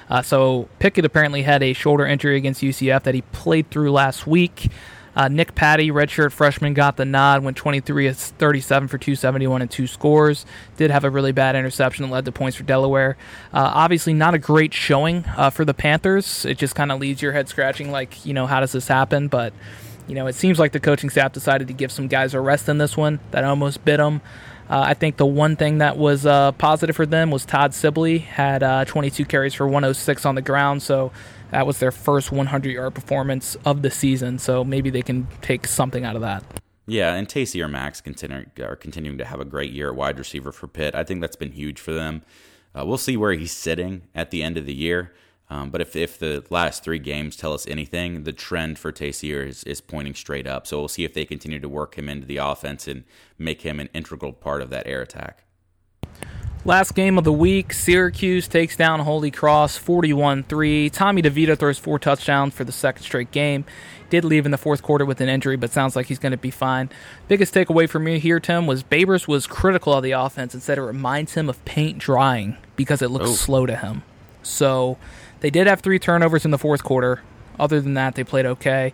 [0.08, 4.26] Uh, so, Pickett apparently had a shoulder injury against UCF that he played through last
[4.26, 4.70] week.
[5.14, 9.70] Uh, Nick Patti, redshirt freshman, got the nod, went 23 of 37 for 271 and
[9.70, 10.46] two scores.
[10.76, 13.16] Did have a really bad interception that led to points for Delaware.
[13.52, 16.44] Uh, obviously, not a great showing uh, for the Panthers.
[16.44, 19.28] It just kind of leaves your head scratching, like, you know, how does this happen?
[19.28, 19.52] But,
[20.06, 22.68] you know, it seems like the coaching staff decided to give some guys a rest
[22.68, 23.18] in this one.
[23.32, 24.20] That almost bit them.
[24.70, 28.18] Uh, I think the one thing that was uh, positive for them was Todd Sibley
[28.18, 30.80] had uh, 22 carries for 106 on the ground.
[30.80, 31.10] So
[31.50, 35.66] that was their first 100 yard performance of the season, so maybe they can take
[35.66, 36.44] something out of that.
[36.86, 40.50] Yeah, and Taysir Mack continue, are continuing to have a great year at wide receiver
[40.50, 40.94] for Pitt.
[40.94, 42.22] I think that's been huge for them.
[42.76, 45.12] Uh, we'll see where he's sitting at the end of the year.
[45.48, 49.46] Um, but if, if the last three games tell us anything, the trend for Taysir
[49.46, 50.66] is, is pointing straight up.
[50.66, 53.04] So we'll see if they continue to work him into the offense and
[53.36, 55.44] make him an integral part of that air attack.
[56.66, 60.90] Last game of the week, Syracuse takes down Holy Cross 41 3.
[60.90, 63.64] Tommy DeVito throws four touchdowns for the second straight game.
[64.10, 66.38] Did leave in the fourth quarter with an injury, but sounds like he's going to
[66.38, 66.90] be fine.
[67.28, 70.76] Biggest takeaway for me here, Tim, was Babers was critical of the offense and said
[70.76, 73.34] it reminds him of paint drying because it looks oh.
[73.34, 74.02] slow to him.
[74.42, 74.98] So
[75.40, 77.22] they did have three turnovers in the fourth quarter.
[77.58, 78.92] Other than that, they played okay.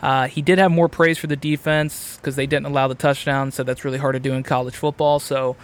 [0.00, 3.50] Uh, he did have more praise for the defense because they didn't allow the touchdown,
[3.50, 5.18] so that's really hard to do in college football.
[5.18, 5.56] So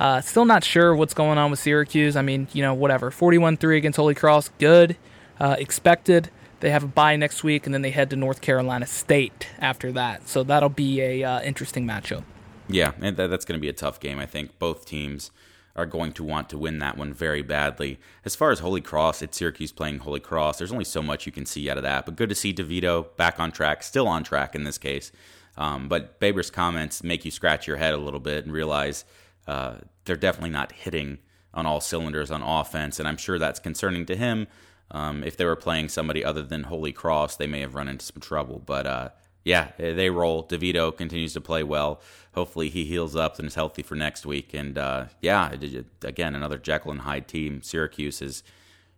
[0.00, 2.16] uh, still not sure what's going on with Syracuse.
[2.16, 3.10] I mean, you know, whatever.
[3.10, 4.96] 41 3 against Holy Cross, good.
[5.38, 6.30] Uh, expected.
[6.60, 9.92] They have a bye next week, and then they head to North Carolina State after
[9.92, 10.26] that.
[10.26, 12.24] So that'll be a uh, interesting matchup.
[12.68, 14.18] Yeah, and that's going to be a tough game.
[14.18, 15.30] I think both teams
[15.76, 17.98] are going to want to win that one very badly.
[18.24, 20.58] As far as Holy Cross, it's Syracuse playing Holy Cross.
[20.58, 23.14] There's only so much you can see out of that, but good to see DeVito
[23.16, 25.12] back on track, still on track in this case.
[25.56, 29.04] Um, but Baber's comments make you scratch your head a little bit and realize
[29.46, 31.18] uh, they're definitely not hitting
[31.52, 34.46] on all cylinders on offense, and I'm sure that's concerning to him.
[34.90, 38.04] Um, if they were playing somebody other than Holy Cross, they may have run into
[38.04, 38.60] some trouble.
[38.64, 39.08] But uh,
[39.44, 40.46] yeah, they roll.
[40.46, 42.00] DeVito continues to play well.
[42.34, 44.52] Hopefully, he heals up and is healthy for next week.
[44.52, 45.52] And uh, yeah,
[46.02, 47.62] again, another Jekyll and Hyde team.
[47.62, 48.42] Syracuse is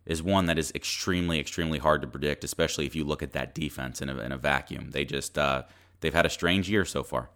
[0.05, 3.55] is one that is extremely, extremely hard to predict, especially if you look at that
[3.55, 4.91] defense in a, in a vacuum.
[4.91, 5.63] They just uh,
[6.01, 7.29] they've had a strange year so far.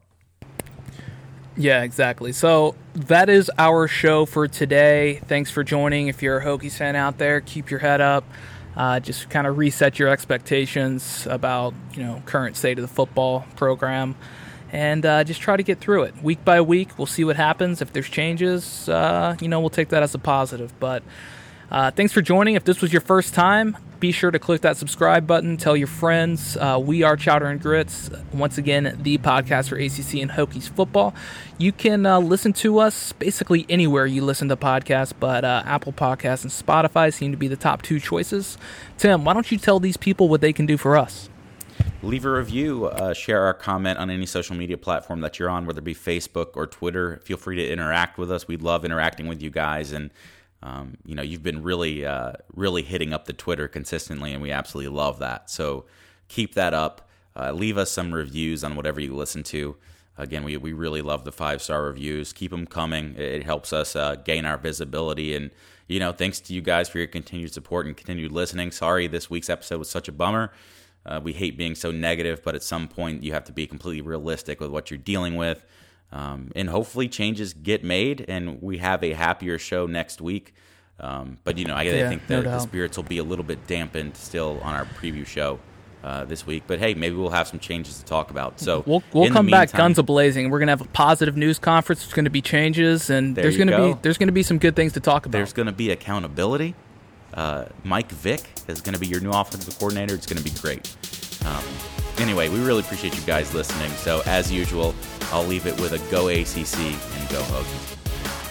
[1.58, 2.34] Yeah, exactly.
[2.34, 5.22] So that is our show for today.
[5.26, 6.08] Thanks for joining.
[6.08, 8.24] If you're a Hokies fan out there, keep your head up.
[8.76, 13.44] Uh, just kind of reset your expectations about you know current state of the football
[13.56, 14.16] program,
[14.72, 16.96] and uh, just try to get through it week by week.
[16.96, 17.82] We'll see what happens.
[17.82, 20.80] If there's changes, uh, you know we'll take that as a positive.
[20.80, 21.02] But
[21.72, 22.56] uh, thanks for joining.
[22.56, 25.58] If this was your first time, be sure to click that subscribe button.
[25.58, 26.56] Tell your friends.
[26.56, 28.10] Uh, we are Chowder and Grits.
[28.32, 31.14] Once again, the podcast for ACC and Hokies football.
[31.58, 35.94] You can uh, listen to us basically anywhere you listen to podcasts, but uh, Apple
[35.94, 38.58] Podcasts and Spotify seem to be the top two choices.
[38.98, 41.30] Tim, why don't you tell these people what they can do for us?
[42.04, 45.66] Leave a review, uh, share our comment on any social media platform that you're on,
[45.66, 47.18] whether it be Facebook or Twitter.
[47.24, 48.48] Feel free to interact with us.
[48.48, 50.12] We love interacting with you guys and
[50.64, 54.52] um, you know, you've been really, uh, really hitting up the Twitter consistently, and we
[54.52, 55.50] absolutely love that.
[55.50, 55.86] So
[56.28, 57.10] keep that up.
[57.36, 59.76] Uh, leave us some reviews on whatever you listen to.
[60.18, 62.34] Again, we, we really love the five star reviews.
[62.34, 63.16] Keep them coming.
[63.16, 65.36] It helps us uh, gain our visibility.
[65.36, 65.52] And,
[65.88, 68.72] you know, thanks to you guys for your continued support and continued listening.
[68.72, 70.52] Sorry this week's episode was such a bummer.
[71.06, 74.02] Uh, we hate being so negative, but at some point you have to be completely
[74.02, 75.64] realistic with what you're dealing with.
[76.12, 80.54] Um, and hopefully changes get made and we have a happier show next week.
[81.00, 83.24] Um, but you know, I, yeah, I think the, no the, spirits will be a
[83.24, 85.60] little bit dampened still on our preview show
[86.04, 86.64] uh, this week.
[86.66, 88.60] But hey, maybe we'll have some changes to talk about.
[88.60, 90.50] So we'll, we'll come meantime, back guns a blazing.
[90.50, 92.02] We're gonna have a positive news conference.
[92.02, 93.94] There's gonna be changes, and there there's gonna go.
[93.94, 95.38] be there's gonna be some good things to talk about.
[95.38, 96.74] There's gonna be accountability.
[97.34, 100.16] Uh, Mike Vick is going to be your new offensive coordinator.
[100.16, 100.96] It's going to be great.
[101.48, 101.64] Um,
[102.18, 103.92] anyway, we really appreciate you guys listening.
[103.92, 104.94] So, as usual,
[105.32, 107.98] I'll leave it with a go ACC and go Hokies.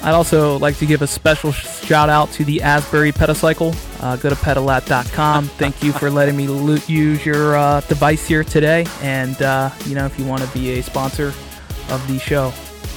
[0.03, 3.74] I'd also like to give a special shout out to the Asbury Petacycle.
[4.03, 5.47] Uh, go to petalat.com.
[5.59, 8.86] Thank you for letting me lo- use your uh, device here today.
[9.03, 11.28] And, uh, you know, if you want to be a sponsor
[11.88, 12.53] of the show,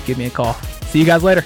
[0.06, 0.54] give me a call.
[0.84, 1.46] See you guys later.